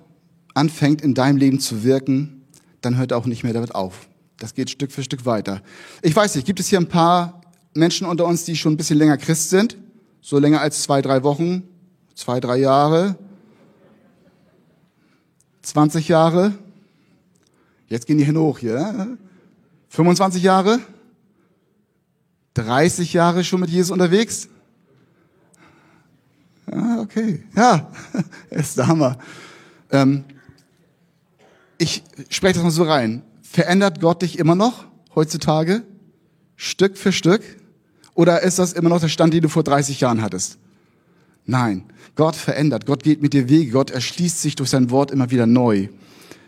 anfängt 0.53 1.01
in 1.01 1.15
deinem 1.15 1.37
Leben 1.37 1.59
zu 1.59 1.83
wirken, 1.83 2.43
dann 2.81 2.97
hört 2.97 3.13
er 3.13 3.17
auch 3.17 3.25
nicht 3.25 3.43
mehr 3.43 3.53
damit 3.53 3.73
auf. 3.73 4.07
Das 4.37 4.53
geht 4.53 4.69
Stück 4.69 4.91
für 4.91 5.03
Stück 5.03 5.25
weiter. 5.25 5.61
Ich 6.01 6.15
weiß 6.15 6.35
nicht, 6.35 6.45
gibt 6.45 6.59
es 6.59 6.67
hier 6.67 6.79
ein 6.79 6.89
paar 6.89 7.41
Menschen 7.73 8.07
unter 8.07 8.25
uns, 8.25 8.43
die 8.43 8.55
schon 8.55 8.73
ein 8.73 8.77
bisschen 8.77 8.97
länger 8.97 9.17
Christ 9.17 9.49
sind? 9.49 9.77
So 10.21 10.39
länger 10.39 10.61
als 10.61 10.83
zwei, 10.83 11.01
drei 11.01 11.23
Wochen, 11.23 11.63
zwei, 12.15 12.39
drei 12.39 12.57
Jahre, 12.57 13.17
20 15.61 16.07
Jahre. 16.07 16.53
Jetzt 17.87 18.07
gehen 18.07 18.17
die 18.17 18.23
hin 18.23 18.37
hoch 18.37 18.59
hier. 18.59 19.17
25 19.89 20.43
Jahre? 20.43 20.79
30 22.55 23.13
Jahre 23.13 23.43
schon 23.43 23.59
mit 23.59 23.69
Jesus 23.69 23.91
unterwegs? 23.91 24.47
Ja, 26.71 26.99
okay. 26.99 27.43
Ja, 27.55 27.91
ist 28.49 28.77
der 28.77 28.87
Hammer. 28.87 29.17
Ähm, 29.91 30.23
ich 31.77 32.03
spreche 32.29 32.55
das 32.55 32.63
mal 32.63 32.71
so 32.71 32.83
rein. 32.83 33.21
Verändert 33.55 34.01
Gott 34.01 34.21
dich 34.21 34.37
immer 34.37 34.53
noch 34.53 34.83
heutzutage? 35.15 35.83
Stück 36.57 36.97
für 36.97 37.13
Stück? 37.13 37.41
Oder 38.13 38.41
ist 38.41 38.59
das 38.59 38.73
immer 38.73 38.89
noch 38.89 38.99
der 38.99 39.07
Stand, 39.07 39.33
den 39.33 39.43
du 39.43 39.47
vor 39.47 39.63
30 39.63 40.01
Jahren 40.01 40.21
hattest? 40.21 40.57
Nein. 41.45 41.85
Gott 42.15 42.35
verändert. 42.35 42.85
Gott 42.85 43.01
geht 43.01 43.21
mit 43.21 43.31
dir 43.31 43.47
Wege. 43.47 43.71
Gott 43.71 43.91
erschließt 43.91 44.41
sich 44.41 44.57
durch 44.57 44.69
sein 44.69 44.89
Wort 44.89 45.09
immer 45.09 45.31
wieder 45.31 45.45
neu. 45.45 45.87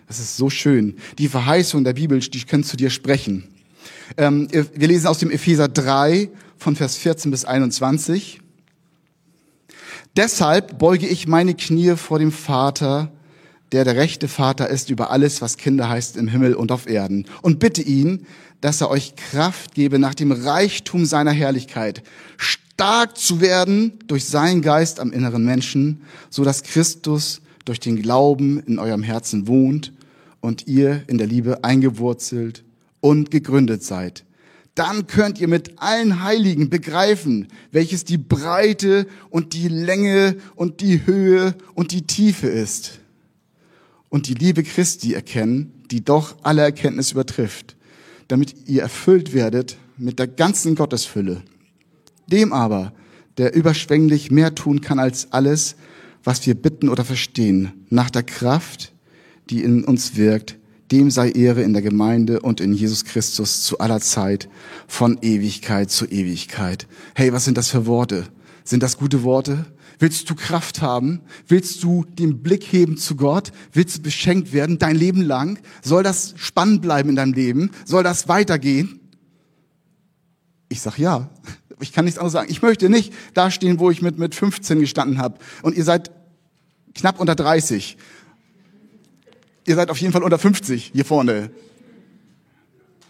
Das 0.10 0.20
ist 0.20 0.36
so 0.36 0.50
schön. 0.50 0.98
Die 1.17 1.30
Verheißung 1.30 1.86
der 1.86 1.93
Bibel, 1.93 2.20
die 2.20 2.43
können 2.43 2.65
zu 2.65 2.76
dir 2.76 2.89
sprechen. 2.89 3.48
Ähm, 4.17 4.50
wir 4.52 4.88
lesen 4.89 5.08
aus 5.08 5.20
dem 5.20 5.32
Epheser 5.32 5.70
3 5.70 6.30
von 6.58 6.76
Vers 6.76 6.98
14 6.98 7.32
bis 7.32 7.46
21. 7.46 8.41
Deshalb 10.17 10.78
beuge 10.78 11.08
ich 11.08 11.26
meine 11.26 11.56
Knie 11.56 11.96
vor 11.96 12.20
dem 12.20 12.34
Vater, 12.34 13.13
der 13.72 13.84
der 13.84 13.96
rechte 13.96 14.28
Vater 14.28 14.70
ist 14.70 14.90
über 14.90 15.12
alles, 15.12 15.42
was 15.42 15.58
Kinder 15.58 15.90
heißt 15.90 16.16
im 16.18 16.28
Himmel 16.28 16.54
und 16.56 16.72
auf 16.72 16.88
Erden. 16.88 17.26
Und 17.42 17.60
bitte 17.60 17.82
ihn, 17.82 18.26
dass 18.62 18.82
er 18.82 18.90
euch 18.90 19.16
Kraft 19.16 19.76
gebe, 19.76 20.00
nach 20.00 20.16
dem 20.16 20.32
Reichtum 20.32 21.06
seiner 21.06 21.32
Herrlichkeit 21.32 22.02
stark 22.38 23.18
zu 23.18 23.42
werden 23.42 24.00
durch 24.08 24.26
seinen 24.26 24.62
Geist 24.62 25.00
am 25.00 25.12
inneren 25.12 25.44
Menschen, 25.44 26.02
so 26.30 26.44
dass 26.44 26.64
Christus 26.64 27.42
durch 27.66 27.80
den 27.80 28.02
Glauben 28.02 28.60
in 28.62 28.80
eurem 28.80 29.04
Herzen 29.04 29.48
wohnt 29.48 29.94
und 30.40 30.68
ihr 30.68 31.04
in 31.08 31.18
der 31.18 31.28
Liebe 31.28 31.64
eingewurzelt 31.64 32.64
und 33.02 33.32
gegründet 33.32 33.84
seid. 33.84 34.24
Dann 34.76 35.08
könnt 35.08 35.40
ihr 35.40 35.48
mit 35.48 35.80
allen 35.80 36.24
Heiligen 36.24 36.70
begreifen, 36.70 37.48
welches 37.72 38.06
die 38.06 38.20
Breite 38.20 39.08
und 39.30 39.54
die 39.54 39.68
Länge 39.68 40.38
und 40.56 40.82
die 40.82 41.06
Höhe 41.06 41.56
und 41.74 41.92
die 41.92 42.06
Tiefe 42.06 42.48
ist 42.48 43.00
und 44.18 44.28
die 44.28 44.34
Liebe 44.34 44.64
Christi 44.64 45.14
erkennen, 45.14 45.72
die 45.92 46.04
doch 46.04 46.38
alle 46.42 46.64
Erkenntnis 46.64 47.12
übertrifft, 47.12 47.76
damit 48.28 48.56
ihr 48.66 48.82
erfüllt 48.82 49.32
werdet 49.32 49.78
mit 49.96 50.18
der 50.18 50.26
ganzen 50.26 50.74
Gottesfülle. 50.74 51.44
Dem 52.26 52.52
aber, 52.52 52.94
der 53.38 53.54
überschwänglich 53.54 54.32
mehr 54.32 54.56
tun 54.56 54.82
kann 54.82 54.98
als 54.98 55.34
alles, 55.34 55.76
was 56.24 56.48
wir 56.48 56.56
bitten 56.56 56.90
oder 56.90 57.06
verstehen, 57.06 57.86
nach 57.92 58.10
der 58.10 58.24
Kraft, 58.24 58.92
die 59.52 59.62
in 59.62 59.84
uns 59.84 60.16
wirkt, 60.16 60.58
dem 60.92 61.12
sei 61.12 61.30
Ehre 61.30 61.62
in 61.62 61.74
der 61.74 61.84
Gemeinde 61.84 62.40
und 62.40 62.60
in 62.60 62.74
Jesus 62.74 63.06
Christus 63.06 63.62
zu 63.62 63.78
aller 63.78 64.00
Zeit, 64.00 64.50
von 64.88 65.20
Ewigkeit 65.22 65.92
zu 65.92 66.08
Ewigkeit. 66.08 66.88
Hey, 67.14 67.34
was 67.34 67.46
sind 67.46 67.56
das 67.56 67.70
für 67.70 67.86
Worte? 67.86 68.24
Sind 68.64 68.82
das 68.82 68.98
gute 68.98 69.22
Worte? 69.22 69.68
Willst 70.00 70.30
du 70.30 70.36
Kraft 70.36 70.82
haben? 70.82 71.22
Willst 71.48 71.84
du 71.84 72.06
den 72.06 72.44
Blick 72.44 72.64
heben 72.64 72.98
zu 72.98 73.16
Gott? 73.16 73.52
Willst 73.74 73.98
du 73.98 74.02
beschenkt 74.04 74.54
werden 74.54 74.78
dein 74.78 74.96
Leben 74.96 75.22
lang? 75.22 75.60
Soll 75.82 76.04
das 76.04 76.36
spannend 76.38 76.82
bleiben 76.82 77.10
in 77.10 77.16
deinem 77.16 77.34
Leben? 77.34 77.72
Soll 77.86 78.04
das 78.04 78.28
weitergehen? 78.28 79.00
Ich 80.70 80.82
sag 80.82 81.00
ja. 81.00 81.30
Ich 81.80 81.94
kann 81.94 82.06
nichts 82.06 82.20
anderes 82.20 82.34
sagen. 82.34 82.48
Ich 82.52 82.62
möchte 82.62 82.90
nicht 82.90 83.14
da 83.34 83.50
stehen, 83.50 83.80
wo 83.80 83.90
ich 83.90 84.02
mit, 84.02 84.20
mit 84.20 84.36
15 84.36 84.80
gestanden 84.80 85.18
habe. 85.18 85.40
Und 85.64 85.76
ihr 85.76 85.84
seid 85.84 86.12
knapp 86.94 87.20
unter 87.20 87.36
30. 87.36 87.98
Ihr 89.66 89.76
seid 89.76 89.90
auf 89.90 89.98
jeden 89.98 90.14
Fall 90.14 90.24
unter 90.24 90.38
50 90.38 90.92
hier 90.94 91.06
vorne. 91.06 91.50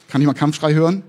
Kann 0.07 0.21
ich 0.21 0.27
mal 0.27 0.33
Kampfschrei 0.33 0.73
hören? 0.73 1.03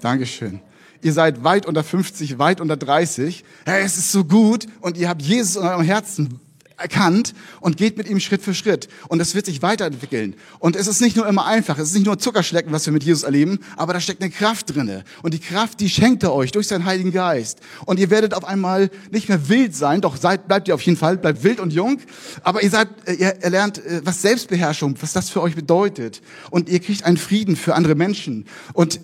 Dankeschön 0.00 0.60
ihr 1.02 1.12
seid 1.12 1.44
weit 1.44 1.66
unter 1.66 1.84
50, 1.84 2.38
weit 2.38 2.60
unter 2.60 2.76
30. 2.76 3.44
Hey, 3.64 3.82
es 3.84 3.96
ist 3.96 4.12
so 4.12 4.24
gut 4.24 4.66
und 4.80 4.96
ihr 4.96 5.08
habt 5.08 5.22
Jesus 5.22 5.56
in 5.56 5.62
eurem 5.62 5.82
Herzen 5.84 6.40
erkannt 6.78 7.34
und 7.60 7.76
geht 7.76 7.96
mit 7.96 8.08
ihm 8.08 8.20
Schritt 8.20 8.42
für 8.42 8.54
Schritt. 8.54 8.88
Und 9.08 9.20
es 9.20 9.34
wird 9.34 9.46
sich 9.46 9.62
weiterentwickeln. 9.62 10.34
Und 10.58 10.76
es 10.76 10.86
ist 10.86 11.00
nicht 11.00 11.16
nur 11.16 11.26
immer 11.26 11.46
einfach, 11.46 11.78
es 11.78 11.88
ist 11.88 11.94
nicht 11.94 12.06
nur 12.06 12.18
Zuckerschlecken, 12.18 12.72
was 12.72 12.86
wir 12.86 12.92
mit 12.92 13.04
Jesus 13.04 13.22
erleben, 13.22 13.60
aber 13.76 13.92
da 13.92 14.00
steckt 14.00 14.22
eine 14.22 14.30
Kraft 14.30 14.74
drinne. 14.74 15.04
Und 15.22 15.34
die 15.34 15.38
Kraft, 15.38 15.80
die 15.80 15.88
schenkt 15.88 16.22
er 16.22 16.32
euch 16.32 16.52
durch 16.52 16.68
seinen 16.68 16.84
Heiligen 16.84 17.12
Geist. 17.12 17.60
Und 17.84 17.98
ihr 17.98 18.10
werdet 18.10 18.34
auf 18.34 18.44
einmal 18.44 18.90
nicht 19.10 19.28
mehr 19.28 19.48
wild 19.48 19.74
sein, 19.74 20.00
doch 20.00 20.16
seid, 20.16 20.48
bleibt 20.48 20.68
ihr 20.68 20.74
auf 20.74 20.82
jeden 20.82 20.98
Fall, 20.98 21.16
bleibt 21.16 21.42
wild 21.42 21.60
und 21.60 21.72
jung. 21.72 22.00
Aber 22.42 22.62
ihr 22.62 22.70
seid, 22.70 22.88
äh, 23.06 23.14
ihr 23.14 23.28
erlernt, 23.42 23.78
äh, 23.78 24.02
was 24.04 24.22
Selbstbeherrschung, 24.22 24.96
was 25.00 25.12
das 25.12 25.30
für 25.30 25.42
euch 25.42 25.54
bedeutet. 25.54 26.20
Und 26.50 26.68
ihr 26.68 26.80
kriegt 26.80 27.04
einen 27.04 27.16
Frieden 27.16 27.56
für 27.56 27.74
andere 27.74 27.94
Menschen. 27.94 28.46
Und 28.72 29.00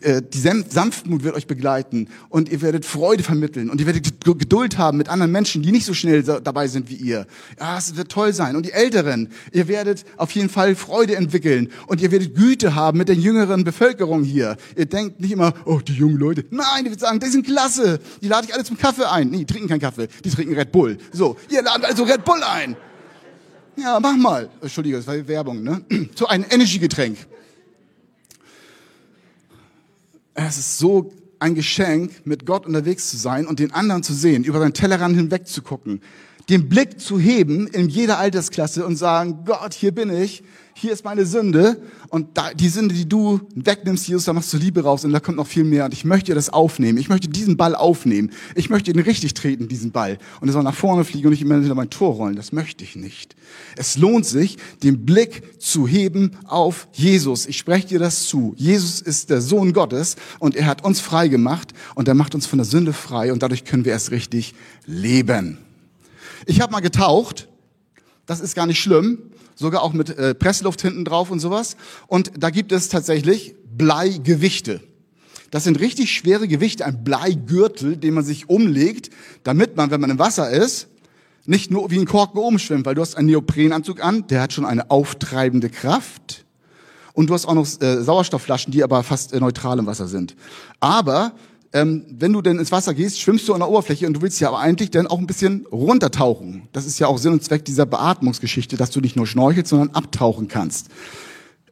die 0.00 0.38
Sanftmut 0.38 1.22
wird 1.22 1.34
euch 1.34 1.46
begleiten 1.46 2.08
und 2.28 2.48
ihr 2.48 2.62
werdet 2.62 2.84
Freude 2.84 3.22
vermitteln 3.22 3.70
und 3.70 3.80
ihr 3.80 3.86
werdet 3.86 4.24
Geduld 4.24 4.78
haben 4.78 4.98
mit 4.98 5.08
anderen 5.08 5.30
Menschen, 5.30 5.62
die 5.62 5.70
nicht 5.70 5.84
so 5.84 5.94
schnell 5.94 6.22
dabei 6.22 6.66
sind 6.66 6.90
wie 6.90 6.96
ihr. 6.96 7.26
Ja, 7.60 7.78
es 7.78 7.94
wird 7.96 8.10
toll 8.10 8.32
sein. 8.32 8.56
Und 8.56 8.66
die 8.66 8.72
Älteren, 8.72 9.28
ihr 9.52 9.68
werdet 9.68 10.04
auf 10.16 10.30
jeden 10.32 10.48
Fall 10.48 10.74
Freude 10.74 11.16
entwickeln 11.16 11.70
und 11.86 12.00
ihr 12.00 12.10
werdet 12.10 12.34
Güte 12.34 12.74
haben 12.74 12.98
mit 12.98 13.08
der 13.08 13.16
jüngeren 13.16 13.64
Bevölkerung 13.64 14.24
hier. 14.24 14.56
Ihr 14.76 14.86
denkt 14.86 15.20
nicht 15.20 15.32
immer, 15.32 15.54
oh, 15.64 15.80
die 15.80 15.92
jungen 15.92 16.16
Leute. 16.16 16.44
Nein, 16.50 16.84
die 16.84 16.90
wird 16.90 17.00
sagen, 17.00 17.20
die 17.20 17.28
sind 17.28 17.46
klasse. 17.46 18.00
Die 18.20 18.28
lade 18.28 18.46
ich 18.46 18.54
alle 18.54 18.64
zum 18.64 18.78
Kaffee 18.78 19.08
ein. 19.08 19.30
Nee, 19.30 19.38
die 19.38 19.46
trinken 19.46 19.68
keinen 19.68 19.80
Kaffee, 19.80 20.08
die 20.24 20.30
trinken 20.30 20.54
Red 20.54 20.72
Bull. 20.72 20.98
So, 21.12 21.36
ihr 21.48 21.62
ladet 21.62 21.84
also 21.84 22.04
Red 22.04 22.24
Bull 22.24 22.42
ein. 22.42 22.76
Ja, 23.76 23.98
mach 24.00 24.16
mal. 24.16 24.48
Entschuldige, 24.60 24.96
das 24.96 25.06
war 25.06 25.26
Werbung, 25.26 25.62
ne? 25.62 25.82
So 26.14 26.26
ein 26.26 26.44
Energy-Getränk. 26.48 27.18
Es 30.34 30.58
ist 30.58 30.78
so 30.78 31.12
ein 31.38 31.54
Geschenk, 31.54 32.24
mit 32.24 32.46
Gott 32.46 32.66
unterwegs 32.66 33.10
zu 33.10 33.16
sein 33.16 33.46
und 33.46 33.58
den 33.58 33.72
anderen 33.72 34.02
zu 34.02 34.14
sehen, 34.14 34.44
über 34.44 34.60
seinen 34.60 34.74
Tellerrand 34.74 35.16
hinweg 35.16 35.46
zu 35.46 35.62
gucken, 35.62 36.00
den 36.48 36.68
Blick 36.68 37.00
zu 37.00 37.18
heben 37.18 37.66
in 37.66 37.88
jeder 37.88 38.18
Altersklasse 38.18 38.84
und 38.86 38.96
sagen, 38.96 39.44
Gott, 39.44 39.74
hier 39.74 39.92
bin 39.92 40.10
ich, 40.10 40.42
hier 40.74 40.92
ist 40.92 41.04
meine 41.04 41.26
Sünde 41.26 41.80
und 42.08 42.36
da, 42.36 42.52
die 42.54 42.68
Sünde, 42.68 42.94
die 42.94 43.08
du 43.08 43.40
wegnimmst, 43.54 44.08
Jesus, 44.08 44.24
da 44.24 44.32
machst 44.32 44.52
du 44.52 44.56
Liebe 44.56 44.82
raus 44.82 45.04
und 45.04 45.12
da 45.12 45.20
kommt 45.20 45.36
noch 45.36 45.46
viel 45.46 45.64
mehr 45.64 45.84
und 45.84 45.92
ich 45.92 46.04
möchte 46.04 46.34
das 46.34 46.50
aufnehmen. 46.50 46.98
Ich 46.98 47.08
möchte 47.08 47.28
diesen 47.28 47.56
Ball 47.56 47.74
aufnehmen. 47.74 48.30
Ich 48.54 48.70
möchte 48.70 48.90
ihn 48.90 48.98
richtig 48.98 49.34
treten, 49.34 49.68
diesen 49.68 49.92
Ball. 49.92 50.18
Und 50.40 50.48
er 50.48 50.52
soll 50.52 50.62
nach 50.62 50.74
vorne 50.74 51.04
fliegen 51.04 51.26
und 51.26 51.32
nicht 51.32 51.42
immer 51.42 51.56
hinter 51.56 51.74
mein 51.74 51.90
Tor 51.90 52.14
rollen. 52.14 52.36
Das 52.36 52.52
möchte 52.52 52.84
ich 52.84 52.96
nicht. 52.96 53.36
Es 53.76 53.96
lohnt 53.96 54.26
sich, 54.26 54.56
den 54.82 55.04
Blick 55.04 55.60
zu 55.60 55.86
heben 55.86 56.32
auf 56.46 56.88
Jesus. 56.92 57.46
Ich 57.46 57.58
spreche 57.58 57.88
dir 57.88 57.98
das 57.98 58.26
zu. 58.26 58.54
Jesus 58.56 59.00
ist 59.00 59.30
der 59.30 59.40
Sohn 59.40 59.72
Gottes 59.72 60.16
und 60.38 60.56
er 60.56 60.66
hat 60.66 60.84
uns 60.84 61.00
frei 61.00 61.28
gemacht 61.28 61.72
und 61.94 62.08
er 62.08 62.14
macht 62.14 62.34
uns 62.34 62.46
von 62.46 62.58
der 62.58 62.66
Sünde 62.66 62.92
frei 62.92 63.32
und 63.32 63.42
dadurch 63.42 63.64
können 63.64 63.84
wir 63.84 63.92
erst 63.92 64.10
richtig 64.10 64.54
leben. 64.86 65.58
Ich 66.46 66.60
habe 66.60 66.72
mal 66.72 66.80
getaucht. 66.80 67.48
Das 68.26 68.40
ist 68.40 68.54
gar 68.54 68.66
nicht 68.66 68.80
schlimm. 68.80 69.30
Sogar 69.54 69.82
auch 69.82 69.92
mit 69.92 70.10
äh, 70.10 70.34
Pressluft 70.34 70.82
hinten 70.82 71.04
drauf 71.04 71.30
und 71.30 71.40
sowas. 71.40 71.76
Und 72.06 72.32
da 72.38 72.50
gibt 72.50 72.72
es 72.72 72.88
tatsächlich 72.88 73.54
Bleigewichte. 73.76 74.80
Das 75.50 75.64
sind 75.64 75.80
richtig 75.80 76.10
schwere 76.12 76.48
Gewichte, 76.48 76.86
ein 76.86 77.04
Bleigürtel, 77.04 77.98
den 77.98 78.14
man 78.14 78.24
sich 78.24 78.48
umlegt, 78.48 79.10
damit 79.42 79.76
man, 79.76 79.90
wenn 79.90 80.00
man 80.00 80.08
im 80.08 80.18
Wasser 80.18 80.50
ist, 80.50 80.88
nicht 81.44 81.70
nur 81.70 81.90
wie 81.90 81.98
ein 81.98 82.06
Korken 82.06 82.40
umschwimmt, 82.40 82.86
weil 82.86 82.94
du 82.94 83.02
hast 83.02 83.16
einen 83.16 83.26
Neoprenanzug 83.26 84.02
an, 84.02 84.26
der 84.28 84.40
hat 84.40 84.52
schon 84.52 84.64
eine 84.64 84.90
auftreibende 84.90 85.68
Kraft. 85.68 86.46
Und 87.12 87.28
du 87.28 87.34
hast 87.34 87.44
auch 87.44 87.54
noch 87.54 87.66
äh, 87.82 88.02
Sauerstoffflaschen, 88.02 88.72
die 88.72 88.82
aber 88.82 89.02
fast 89.02 89.34
äh, 89.34 89.40
neutral 89.40 89.78
im 89.78 89.86
Wasser 89.86 90.06
sind. 90.06 90.34
Aber 90.80 91.32
ähm, 91.72 92.04
wenn 92.10 92.32
du 92.32 92.42
denn 92.42 92.58
ins 92.58 92.70
Wasser 92.70 92.92
gehst, 92.92 93.20
schwimmst 93.20 93.48
du 93.48 93.54
an 93.54 93.60
der 93.60 93.68
Oberfläche 93.68 94.06
und 94.06 94.14
du 94.14 94.22
willst 94.22 94.40
ja 94.40 94.48
aber 94.48 94.58
eigentlich 94.58 94.90
dann 94.90 95.06
auch 95.06 95.18
ein 95.18 95.26
bisschen 95.26 95.66
runtertauchen. 95.72 96.68
Das 96.72 96.86
ist 96.86 96.98
ja 96.98 97.06
auch 97.06 97.18
Sinn 97.18 97.32
und 97.32 97.42
Zweck 97.42 97.64
dieser 97.64 97.86
Beatmungsgeschichte, 97.86 98.76
dass 98.76 98.90
du 98.90 99.00
nicht 99.00 99.16
nur 99.16 99.26
schnorchelst, 99.26 99.70
sondern 99.70 99.90
abtauchen 99.90 100.48
kannst. 100.48 100.88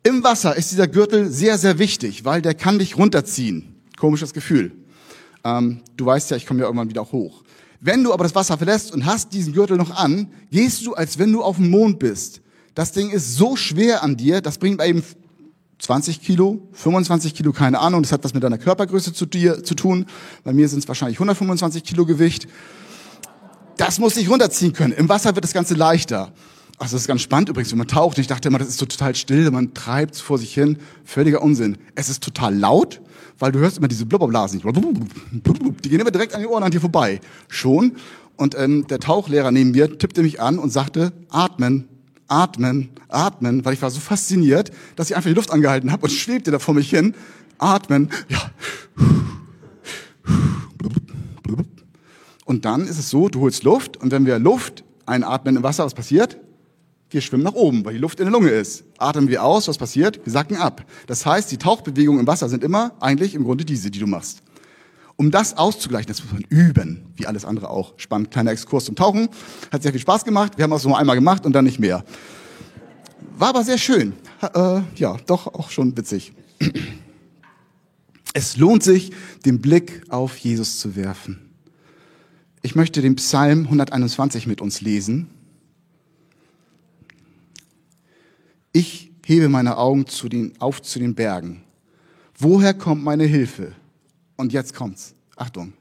Im 0.02 0.24
Wasser 0.24 0.56
ist 0.56 0.70
dieser 0.70 0.88
Gürtel 0.88 1.30
sehr, 1.30 1.58
sehr 1.58 1.78
wichtig, 1.78 2.24
weil 2.24 2.40
der 2.40 2.54
kann 2.54 2.78
dich 2.78 2.96
runterziehen. 2.96 3.74
Komisches 3.98 4.32
Gefühl. 4.32 4.72
Ähm, 5.44 5.80
du 5.96 6.06
weißt 6.06 6.30
ja, 6.30 6.38
ich 6.38 6.46
komme 6.46 6.60
ja 6.60 6.66
irgendwann 6.66 6.88
wieder 6.88 7.12
hoch. 7.12 7.42
Wenn 7.80 8.02
du 8.02 8.12
aber 8.12 8.24
das 8.24 8.34
Wasser 8.34 8.56
verlässt 8.56 8.92
und 8.92 9.04
hast 9.04 9.32
diesen 9.34 9.52
Gürtel 9.52 9.76
noch 9.76 9.90
an, 9.90 10.28
gehst 10.50 10.86
du, 10.86 10.94
als 10.94 11.18
wenn 11.18 11.32
du 11.32 11.42
auf 11.42 11.56
dem 11.56 11.70
Mond 11.70 11.98
bist. 11.98 12.40
Das 12.74 12.92
Ding 12.92 13.10
ist 13.10 13.36
so 13.36 13.56
schwer 13.56 14.02
an 14.02 14.16
dir, 14.16 14.40
das 14.40 14.58
bringt 14.58 14.82
eben 14.82 15.02
20 15.80 16.20
Kilo, 16.20 16.60
25 16.72 17.34
Kilo, 17.34 17.52
keine 17.52 17.80
Ahnung. 17.80 18.02
Das 18.02 18.12
hat 18.12 18.22
was 18.22 18.34
mit 18.34 18.42
deiner 18.42 18.58
Körpergröße 18.58 19.12
zu, 19.12 19.26
dir, 19.26 19.64
zu 19.64 19.74
tun. 19.74 20.06
Bei 20.44 20.52
mir 20.52 20.68
sind 20.68 20.80
es 20.80 20.88
wahrscheinlich 20.88 21.16
125 21.16 21.82
Kilo 21.82 22.04
Gewicht. 22.06 22.46
Das 23.76 23.98
muss 23.98 24.16
ich 24.16 24.28
runterziehen 24.28 24.74
können. 24.74 24.92
Im 24.92 25.08
Wasser 25.08 25.34
wird 25.34 25.44
das 25.44 25.54
Ganze 25.54 25.74
leichter. 25.74 26.32
Also 26.76 26.96
das 26.96 27.02
ist 27.02 27.08
ganz 27.08 27.22
spannend 27.22 27.48
übrigens, 27.48 27.70
wenn 27.70 27.78
man 27.78 27.88
taucht. 27.88 28.18
Ich 28.18 28.26
dachte 28.26 28.48
immer, 28.48 28.58
das 28.58 28.68
ist 28.68 28.78
so 28.78 28.86
total 28.86 29.14
still, 29.14 29.50
man 29.50 29.74
treibt 29.74 30.16
vor 30.16 30.38
sich 30.38 30.52
hin. 30.52 30.78
Völliger 31.04 31.42
Unsinn. 31.42 31.78
Es 31.94 32.08
ist 32.08 32.22
total 32.22 32.54
laut, 32.54 33.00
weil 33.38 33.52
du 33.52 33.58
hörst 33.58 33.78
immer 33.78 33.88
diese 33.88 34.06
Blubberblasen. 34.06 34.60
Die 34.62 35.88
gehen 35.88 36.00
immer 36.00 36.10
direkt 36.10 36.34
an 36.34 36.40
die 36.40 36.46
Ohren 36.46 36.62
an 36.62 36.70
dir 36.70 36.80
vorbei. 36.80 37.20
Schon. 37.48 37.96
Und 38.36 38.54
ähm, 38.54 38.86
der 38.86 38.98
Tauchlehrer 38.98 39.50
neben 39.50 39.72
mir 39.72 39.98
tippte 39.98 40.22
mich 40.22 40.40
an 40.40 40.58
und 40.58 40.70
sagte, 40.70 41.12
atmen, 41.28 41.88
atmen, 42.30 42.90
atmen, 43.08 43.64
weil 43.64 43.74
ich 43.74 43.82
war 43.82 43.90
so 43.90 44.00
fasziniert, 44.00 44.70
dass 44.96 45.10
ich 45.10 45.16
einfach 45.16 45.28
die 45.28 45.34
Luft 45.34 45.50
angehalten 45.50 45.92
habe 45.92 46.04
und 46.04 46.10
schwebte 46.10 46.50
da 46.50 46.58
vor 46.58 46.74
mich 46.74 46.90
hin. 46.90 47.14
Atmen, 47.58 48.08
ja. 48.28 48.50
Und 52.44 52.64
dann 52.64 52.86
ist 52.86 52.98
es 52.98 53.10
so, 53.10 53.28
du 53.28 53.40
holst 53.40 53.62
Luft 53.64 53.96
und 53.96 54.10
wenn 54.10 54.26
wir 54.26 54.38
Luft 54.38 54.82
einatmen 55.06 55.56
im 55.56 55.62
Wasser, 55.62 55.84
was 55.84 55.94
passiert? 55.94 56.38
Wir 57.10 57.20
schwimmen 57.20 57.42
nach 57.42 57.54
oben, 57.54 57.84
weil 57.84 57.94
die 57.94 57.98
Luft 57.98 58.20
in 58.20 58.26
der 58.26 58.32
Lunge 58.32 58.50
ist. 58.50 58.84
Atmen 58.98 59.28
wir 59.28 59.44
aus, 59.44 59.68
was 59.68 59.78
passiert? 59.78 60.20
Wir 60.24 60.32
sacken 60.32 60.56
ab. 60.56 60.84
Das 61.06 61.26
heißt, 61.26 61.50
die 61.50 61.58
Tauchbewegungen 61.58 62.20
im 62.20 62.26
Wasser 62.26 62.48
sind 62.48 62.62
immer 62.62 62.92
eigentlich 63.00 63.34
im 63.34 63.44
Grunde 63.44 63.64
diese, 63.64 63.90
die 63.90 63.98
du 63.98 64.06
machst. 64.06 64.42
Um 65.20 65.30
das 65.30 65.58
auszugleichen, 65.58 66.08
das 66.08 66.24
muss 66.24 66.32
man 66.32 66.44
üben, 66.48 67.02
wie 67.14 67.26
alles 67.26 67.44
andere 67.44 67.68
auch. 67.68 67.92
Spannend, 67.98 68.30
kleiner 68.30 68.52
Exkurs 68.52 68.86
zum 68.86 68.96
Tauchen. 68.96 69.28
Hat 69.70 69.82
sehr 69.82 69.92
viel 69.92 70.00
Spaß 70.00 70.24
gemacht. 70.24 70.56
Wir 70.56 70.62
haben 70.64 70.72
es 70.72 70.82
nur 70.82 70.96
einmal 70.96 71.14
gemacht 71.14 71.44
und 71.44 71.52
dann 71.52 71.66
nicht 71.66 71.78
mehr. 71.78 72.06
War 73.36 73.50
aber 73.50 73.62
sehr 73.62 73.76
schön. 73.76 74.14
Äh, 74.40 74.80
ja, 74.96 75.18
doch 75.26 75.46
auch 75.46 75.68
schon 75.68 75.94
witzig. 75.94 76.32
Es 78.32 78.56
lohnt 78.56 78.82
sich, 78.82 79.12
den 79.44 79.60
Blick 79.60 80.04
auf 80.08 80.38
Jesus 80.38 80.78
zu 80.78 80.96
werfen. 80.96 81.50
Ich 82.62 82.74
möchte 82.74 83.02
den 83.02 83.16
Psalm 83.16 83.64
121 83.64 84.46
mit 84.46 84.62
uns 84.62 84.80
lesen. 84.80 85.28
Ich 88.72 89.12
hebe 89.26 89.50
meine 89.50 89.76
Augen 89.76 90.06
zu 90.06 90.30
den, 90.30 90.58
auf 90.62 90.80
zu 90.80 90.98
den 90.98 91.14
Bergen. 91.14 91.62
Woher 92.38 92.72
kommt 92.72 93.04
meine 93.04 93.24
Hilfe? 93.24 93.74
Und 94.40 94.54
jetzt 94.54 94.74
kommt's. 94.74 95.14
Achtung. 95.36 95.74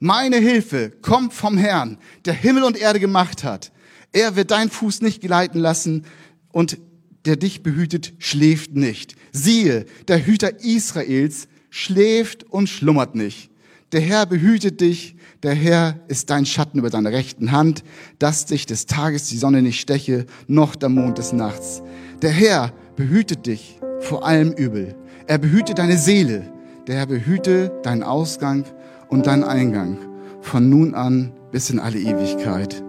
Meine 0.00 0.38
Hilfe 0.38 0.90
kommt 1.02 1.34
vom 1.34 1.58
Herrn, 1.58 1.98
der 2.24 2.32
Himmel 2.32 2.64
und 2.64 2.78
Erde 2.78 3.00
gemacht 3.00 3.44
hat. 3.44 3.70
Er 4.12 4.34
wird 4.34 4.50
deinen 4.50 4.70
Fuß 4.70 5.02
nicht 5.02 5.20
gleiten 5.20 5.58
lassen 5.58 6.06
und 6.52 6.78
der 7.26 7.36
dich 7.36 7.62
behütet, 7.62 8.14
schläft 8.18 8.74
nicht. 8.74 9.14
Siehe, 9.30 9.84
der 10.08 10.24
Hüter 10.24 10.64
Israels 10.64 11.48
schläft 11.68 12.44
und 12.44 12.66
schlummert 12.66 13.14
nicht. 13.14 13.50
Der 13.92 14.00
Herr 14.00 14.24
behütet 14.24 14.80
dich, 14.80 15.14
der 15.42 15.54
Herr 15.54 16.00
ist 16.08 16.30
dein 16.30 16.46
Schatten 16.46 16.78
über 16.78 16.88
deiner 16.88 17.12
rechten 17.12 17.52
Hand, 17.52 17.84
dass 18.18 18.46
dich 18.46 18.64
des 18.64 18.86
Tages 18.86 19.28
die 19.28 19.36
Sonne 19.36 19.60
nicht 19.60 19.80
steche, 19.80 20.24
noch 20.46 20.76
der 20.76 20.88
Mond 20.88 21.18
des 21.18 21.34
Nachts. 21.34 21.82
Der 22.22 22.30
Herr 22.30 22.72
behütet 22.96 23.44
dich 23.44 23.78
vor 24.00 24.26
allem 24.26 24.52
Übel. 24.52 24.96
Er 25.26 25.36
behütet 25.36 25.76
deine 25.78 25.98
Seele. 25.98 26.50
Der 26.88 26.96
Herr 26.96 27.06
behüte 27.06 27.70
deinen 27.84 28.02
Ausgang 28.02 28.64
und 29.08 29.28
deinen 29.28 29.44
Eingang 29.44 29.98
von 30.40 30.68
nun 30.68 30.96
an 30.96 31.30
bis 31.52 31.70
in 31.70 31.78
alle 31.78 31.98
Ewigkeit. 31.98 32.82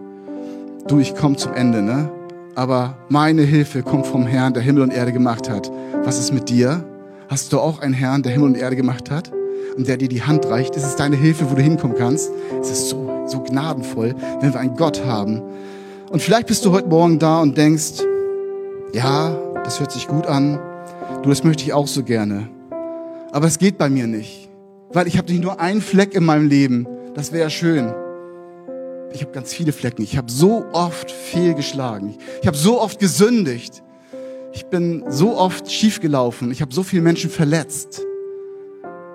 Du, 0.88 0.98
ich 0.98 1.14
komme 1.14 1.36
zum 1.36 1.54
Ende, 1.54 1.84
ne? 1.84 2.10
Aber 2.56 2.98
meine 3.10 3.44
Hilfe 3.44 3.84
kommt 3.84 4.08
vom 4.08 4.26
Herrn, 4.26 4.56
der 4.56 4.64
Himmel 4.64 4.82
und 4.82 4.94
Erde 4.94 5.14
gemacht 5.14 5.48
hat. 5.48 5.72
Was 6.04 6.18
ist 6.18 6.34
mit 6.34 6.50
dir? 6.50 6.84
Hast 7.28 7.54
du 7.54 7.60
auch 7.60 7.82
einen 7.82 7.94
Herrn, 7.94 8.24
der 8.24 8.32
Himmel 8.32 8.48
und 8.50 8.58
Erde 8.58 8.76
gemacht 8.76 9.12
hat? 9.12 9.32
Und 9.78 9.88
der 9.88 9.98
dir 9.98 10.10
die 10.10 10.24
Hand 10.24 10.48
reicht? 10.48 10.76
Ist 10.76 10.86
es 10.86 10.96
deine 10.96 11.16
Hilfe, 11.16 11.52
wo 11.52 11.56
du 11.56 11.62
hinkommen 11.62 11.96
kannst? 11.96 12.32
Es 12.62 12.72
ist 12.72 12.90
so, 12.90 13.28
so 13.28 13.42
gnadenvoll, 13.42 14.16
wenn 14.40 14.54
wir 14.54 14.60
einen 14.60 14.76
Gott 14.76 15.06
haben. 15.06 15.44
Und 16.10 16.20
vielleicht 16.20 16.48
bist 16.48 16.66
du 16.66 16.72
heute 16.72 16.88
Morgen 16.88 17.20
da 17.20 17.42
und 17.42 17.56
denkst, 17.56 18.02
ja, 18.92 19.38
das 19.64 19.80
hört 19.80 19.92
sich 19.92 20.08
gut 20.08 20.26
an. 20.26 20.60
Du, 21.22 21.30
das 21.30 21.44
möchte 21.44 21.64
ich 21.64 21.74
auch 21.74 21.88
so 21.88 22.04
gerne. 22.04 22.50
Aber 23.34 23.48
es 23.48 23.58
geht 23.58 23.80
bei 23.80 23.90
mir 23.90 24.06
nicht, 24.06 24.48
weil 24.92 25.08
ich 25.08 25.18
habe 25.18 25.32
nicht 25.32 25.42
nur 25.42 25.60
einen 25.60 25.82
Fleck 25.82 26.14
in 26.14 26.24
meinem 26.24 26.48
Leben. 26.48 26.88
Das 27.16 27.32
wäre 27.32 27.50
schön. 27.50 27.92
Ich 29.12 29.22
habe 29.22 29.32
ganz 29.32 29.52
viele 29.52 29.72
Flecken. 29.72 30.04
Ich 30.04 30.18
habe 30.18 30.32
so 30.32 30.64
oft 30.72 31.10
fehlgeschlagen. 31.10 32.16
Ich 32.42 32.48
habe 32.48 32.56
so 32.56 32.80
oft 32.80 33.00
gesündigt. 33.00 33.82
Ich 34.54 34.68
bin 34.68 35.04
so 35.10 35.36
oft 35.36 35.72
schiefgelaufen. 35.72 36.52
Ich 36.52 36.62
habe 36.62 36.72
so 36.72 36.84
viele 36.84 37.02
Menschen 37.02 37.32
verletzt. 37.32 38.04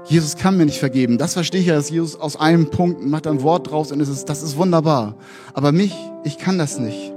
Jesus 0.07 0.37
kann 0.37 0.57
mir 0.57 0.66
nicht 0.66 0.81
vergeben. 0.81 1.16
Das 1.16 1.35
verstehe 1.35 1.61
ich 1.61 1.68
ja, 1.68 1.76
dass 1.76 1.90
Jesus 1.90 2.16
aus 2.16 2.35
einem 2.35 2.70
Punkt 2.70 3.07
macht 3.07 3.28
ein 3.28 3.42
Wort 3.42 3.70
draus 3.70 3.92
und 3.92 4.00
es 4.00 4.09
ist, 4.09 4.24
das 4.24 4.42
ist 4.42 4.57
wunderbar. 4.57 5.14
Aber 5.54 5.70
mich, 5.70 5.94
ich 6.24 6.38
kann 6.38 6.59
das 6.59 6.81
nicht. 6.81 7.12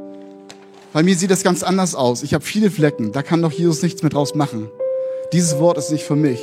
Bei 0.94 1.02
mir 1.02 1.16
sieht 1.16 1.32
das 1.32 1.42
ganz 1.42 1.64
anders 1.64 1.96
aus. 1.96 2.22
Ich 2.22 2.36
habe 2.36 2.44
viele 2.44 2.70
Flecken. 2.70 3.12
Da 3.12 3.24
kann 3.24 3.42
doch 3.42 3.52
Jesus 3.52 3.82
nichts 3.82 4.04
mehr 4.04 4.12
draus 4.12 4.36
machen. 4.36 4.70
Dieses 5.34 5.58
Wort 5.58 5.80
ist 5.80 5.92
nicht 5.92 6.04
für 6.04 6.16
mich. 6.16 6.40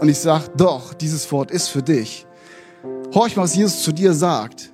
Und 0.00 0.08
ich 0.08 0.18
sage, 0.18 0.44
doch, 0.56 0.94
dieses 0.94 1.30
Wort 1.30 1.50
ist 1.50 1.68
für 1.68 1.82
dich. 1.82 2.26
Horch 3.14 3.36
mal, 3.36 3.42
was 3.42 3.54
Jesus 3.54 3.82
zu 3.82 3.92
dir 3.92 4.14
sagt. 4.14 4.72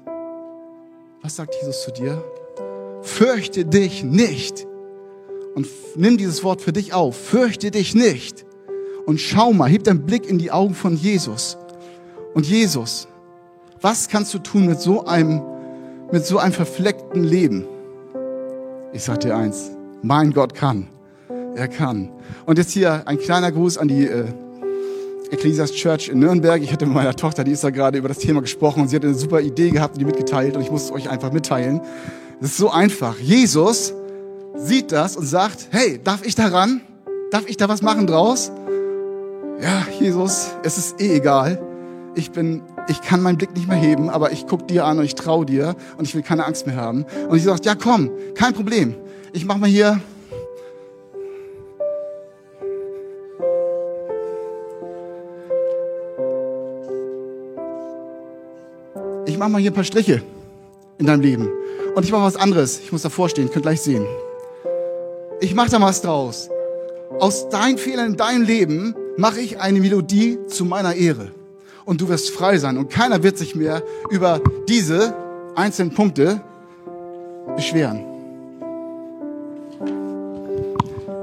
Was 1.20 1.34
sagt 1.34 1.56
Jesus 1.60 1.82
zu 1.82 1.90
dir? 1.90 2.22
Fürchte 3.02 3.64
dich 3.64 4.04
nicht. 4.04 4.64
Und 5.56 5.66
nimm 5.96 6.16
dieses 6.16 6.44
Wort 6.44 6.60
für 6.60 6.72
dich 6.72 6.94
auf. 6.94 7.16
Fürchte 7.16 7.72
dich 7.72 7.96
nicht. 7.96 8.46
Und 9.04 9.20
schau 9.20 9.52
mal, 9.52 9.68
heb 9.68 9.82
deinen 9.82 10.06
Blick 10.06 10.28
in 10.28 10.38
die 10.38 10.52
Augen 10.52 10.74
von 10.74 10.96
Jesus. 10.96 11.56
Und 12.34 12.46
Jesus, 12.46 13.08
was 13.80 14.08
kannst 14.08 14.32
du 14.32 14.38
tun 14.38 14.66
mit 14.66 14.80
so 14.80 15.06
einem, 15.06 15.42
mit 16.12 16.24
so 16.24 16.38
einem 16.38 16.52
verfleckten 16.52 17.24
Leben? 17.24 17.64
Ich 18.92 19.02
sag 19.02 19.20
dir 19.20 19.36
eins, 19.36 19.72
mein 20.02 20.32
Gott 20.32 20.54
kann. 20.54 20.88
Er 21.56 21.66
kann. 21.66 22.12
Und 22.44 22.58
jetzt 22.58 22.70
hier 22.70 23.02
ein 23.08 23.18
kleiner 23.18 23.50
Gruß 23.50 23.78
an 23.78 23.88
die 23.88 24.06
äh, 24.06 24.26
Ecclesias 25.30 25.72
Church 25.72 26.08
in 26.08 26.20
Nürnberg. 26.20 26.62
Ich 26.62 26.72
hatte 26.72 26.86
mit 26.86 26.94
meiner 26.94 27.14
Tochter, 27.14 27.44
die 27.44 27.52
ist 27.52 27.64
da 27.64 27.70
gerade 27.70 27.98
über 27.98 28.08
das 28.08 28.18
Thema 28.18 28.40
gesprochen 28.40 28.82
und 28.82 28.88
sie 28.88 28.96
hat 28.96 29.04
eine 29.04 29.14
super 29.14 29.40
Idee 29.40 29.70
gehabt 29.70 29.94
und 29.94 30.00
die 30.00 30.04
mitgeteilt 30.04 30.56
und 30.56 30.62
ich 30.62 30.70
muss 30.70 30.84
es 30.84 30.92
euch 30.92 31.10
einfach 31.10 31.32
mitteilen. 31.32 31.80
Es 32.40 32.50
ist 32.50 32.56
so 32.58 32.70
einfach. 32.70 33.18
Jesus 33.18 33.94
sieht 34.54 34.92
das 34.92 35.16
und 35.16 35.26
sagt, 35.26 35.68
hey, 35.70 36.00
darf 36.02 36.24
ich 36.24 36.34
da 36.34 36.46
ran? 36.46 36.80
Darf 37.30 37.48
ich 37.48 37.56
da 37.56 37.68
was 37.68 37.82
machen 37.82 38.06
draus? 38.06 38.52
Ja, 39.60 39.86
Jesus, 39.98 40.48
es 40.62 40.78
ist 40.78 41.00
eh 41.00 41.16
egal. 41.16 41.60
Ich 42.14 42.30
bin, 42.30 42.62
ich 42.88 43.02
kann 43.02 43.20
meinen 43.20 43.36
Blick 43.36 43.54
nicht 43.54 43.68
mehr 43.68 43.76
heben, 43.76 44.08
aber 44.10 44.32
ich 44.32 44.46
guck 44.46 44.68
dir 44.68 44.84
an 44.84 44.98
und 44.98 45.04
ich 45.04 45.14
traue 45.14 45.44
dir 45.44 45.74
und 45.98 46.06
ich 46.06 46.14
will 46.14 46.22
keine 46.22 46.46
Angst 46.46 46.66
mehr 46.66 46.76
haben. 46.76 47.04
Und 47.28 47.36
ich 47.36 47.44
sage, 47.44 47.60
ja 47.64 47.74
komm, 47.74 48.10
kein 48.34 48.54
Problem. 48.54 48.94
Ich 49.32 49.44
mach 49.44 49.56
mal 49.56 49.68
hier 49.68 50.00
ich 59.46 59.48
mache 59.48 59.52
mal 59.52 59.60
hier 59.60 59.70
ein 59.70 59.74
paar 59.74 59.84
Striche 59.84 60.22
in 60.98 61.06
deinem 61.06 61.20
Leben. 61.20 61.48
Und 61.94 62.04
ich 62.04 62.10
mache 62.10 62.24
was 62.24 62.34
anderes. 62.34 62.80
Ich 62.80 62.90
muss 62.90 63.02
davor 63.02 63.28
stehen, 63.28 63.48
könnt 63.48 63.62
gleich 63.62 63.80
sehen. 63.80 64.04
Ich 65.40 65.54
mache 65.54 65.70
da 65.70 65.80
was 65.80 66.02
draus. 66.02 66.50
Aus 67.20 67.48
deinen 67.48 67.78
Fehlern 67.78 68.06
in 68.06 68.16
deinem 68.16 68.42
Leben 68.42 68.96
mache 69.16 69.38
ich 69.38 69.60
eine 69.60 69.78
Melodie 69.78 70.36
zu 70.48 70.64
meiner 70.64 70.96
Ehre. 70.96 71.30
Und 71.84 72.00
du 72.00 72.08
wirst 72.08 72.30
frei 72.30 72.58
sein. 72.58 72.76
Und 72.76 72.90
keiner 72.90 73.22
wird 73.22 73.38
sich 73.38 73.54
mehr 73.54 73.84
über 74.10 74.40
diese 74.68 75.14
einzelnen 75.54 75.94
Punkte 75.94 76.40
beschweren. 77.54 78.04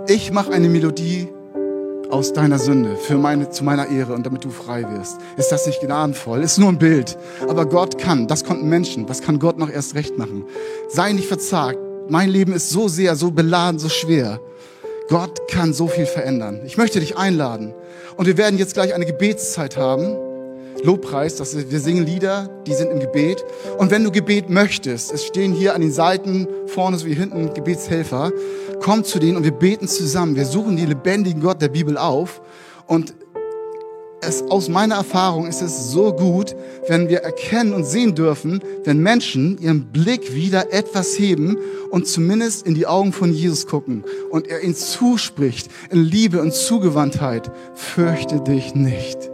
Ich 0.07 0.31
mache 0.31 0.53
eine 0.53 0.69
Melodie 0.69 1.27
aus 2.13 2.31
deiner 2.31 2.59
Sünde 2.59 2.95
für 2.95 3.17
meine, 3.17 3.49
zu 3.49 3.63
meiner 3.63 3.89
Ehre 3.89 4.13
und 4.13 4.23
damit 4.23 4.45
du 4.45 4.51
frei 4.51 4.85
wirst. 4.91 5.17
Ist 5.35 5.51
das 5.51 5.65
nicht 5.65 5.81
gnadenvoll? 5.81 6.43
Ist 6.43 6.59
nur 6.59 6.69
ein 6.69 6.77
Bild. 6.77 7.17
Aber 7.49 7.65
Gott 7.65 7.97
kann, 7.97 8.27
das 8.27 8.43
konnten 8.43 8.69
Menschen, 8.69 9.09
was 9.09 9.21
kann 9.21 9.39
Gott 9.39 9.57
noch 9.57 9.69
erst 9.69 9.95
recht 9.95 10.15
machen? 10.15 10.45
Sei 10.89 11.11
nicht 11.11 11.27
verzagt. 11.27 11.79
Mein 12.09 12.29
Leben 12.29 12.53
ist 12.53 12.69
so 12.69 12.87
sehr, 12.87 13.15
so 13.15 13.31
beladen, 13.31 13.79
so 13.79 13.89
schwer. 13.89 14.39
Gott 15.09 15.47
kann 15.49 15.73
so 15.73 15.87
viel 15.87 16.05
verändern. 16.05 16.61
Ich 16.65 16.77
möchte 16.77 16.99
dich 16.99 17.17
einladen. 17.17 17.73
Und 18.15 18.27
wir 18.27 18.37
werden 18.37 18.59
jetzt 18.59 18.75
gleich 18.75 18.93
eine 18.93 19.07
Gebetszeit 19.07 19.75
haben. 19.75 20.15
Lobpreis, 20.83 21.37
dass 21.37 21.55
wir 21.55 21.79
singen 21.79 22.05
Lieder, 22.05 22.49
die 22.67 22.73
sind 22.73 22.91
im 22.91 22.99
Gebet. 22.99 23.43
Und 23.77 23.89
wenn 23.89 24.03
du 24.03 24.11
Gebet 24.11 24.49
möchtest, 24.49 25.13
es 25.13 25.25
stehen 25.25 25.53
hier 25.53 25.73
an 25.75 25.81
den 25.81 25.91
Seiten, 25.91 26.47
vorne 26.67 26.97
sowie 26.97 27.15
hinten 27.15 27.53
Gebetshelfer, 27.53 28.31
komm 28.81 29.03
zu 29.03 29.19
denen 29.19 29.37
und 29.37 29.43
wir 29.43 29.51
beten 29.51 29.87
zusammen. 29.87 30.35
Wir 30.35 30.45
suchen 30.45 30.75
die 30.75 30.85
lebendigen 30.85 31.41
Gott 31.41 31.61
der 31.61 31.69
Bibel 31.69 31.97
auf. 31.97 32.41
Und 32.85 33.13
es, 34.21 34.43
aus 34.43 34.69
meiner 34.69 34.95
Erfahrung 34.95 35.47
ist 35.47 35.61
es 35.61 35.91
so 35.91 36.13
gut, 36.13 36.55
wenn 36.87 37.09
wir 37.09 37.19
erkennen 37.19 37.73
und 37.73 37.85
sehen 37.85 38.15
dürfen, 38.15 38.61
wenn 38.83 38.99
Menschen 38.99 39.57
ihren 39.59 39.91
Blick 39.91 40.33
wieder 40.33 40.73
etwas 40.73 41.17
heben 41.17 41.57
und 41.91 42.07
zumindest 42.07 42.65
in 42.65 42.73
die 42.73 42.87
Augen 42.87 43.13
von 43.13 43.33
Jesus 43.33 43.67
gucken 43.67 44.03
und 44.31 44.47
er 44.47 44.63
ihnen 44.63 44.75
zuspricht 44.75 45.69
in 45.89 46.03
Liebe 46.03 46.41
und 46.41 46.53
Zugewandtheit, 46.53 47.51
fürchte 47.73 48.41
dich 48.41 48.75
nicht. 48.75 49.32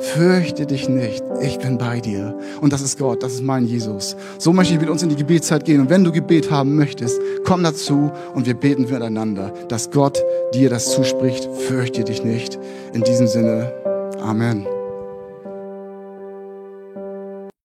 Fürchte 0.00 0.66
dich 0.66 0.88
nicht, 0.88 1.22
ich 1.42 1.58
bin 1.58 1.78
bei 1.78 2.00
dir. 2.00 2.36
Und 2.60 2.72
das 2.72 2.80
ist 2.80 2.98
Gott, 2.98 3.22
das 3.22 3.34
ist 3.34 3.42
mein 3.42 3.66
Jesus. 3.66 4.16
So 4.38 4.52
möchte 4.52 4.74
ich 4.74 4.80
mit 4.80 4.88
uns 4.88 5.02
in 5.02 5.08
die 5.08 5.16
Gebetszeit 5.16 5.64
gehen. 5.64 5.80
Und 5.80 5.90
wenn 5.90 6.04
du 6.04 6.12
Gebet 6.12 6.50
haben 6.50 6.74
möchtest, 6.74 7.20
komm 7.44 7.62
dazu 7.62 8.10
und 8.34 8.46
wir 8.46 8.54
beten 8.54 8.82
miteinander, 8.90 9.52
dass 9.68 9.90
Gott 9.90 10.22
dir 10.54 10.70
das 10.70 10.92
zuspricht. 10.92 11.48
Fürchte 11.68 12.04
dich 12.04 12.24
nicht. 12.24 12.58
In 12.92 13.02
diesem 13.02 13.26
Sinne, 13.26 13.72
Amen. 14.20 14.66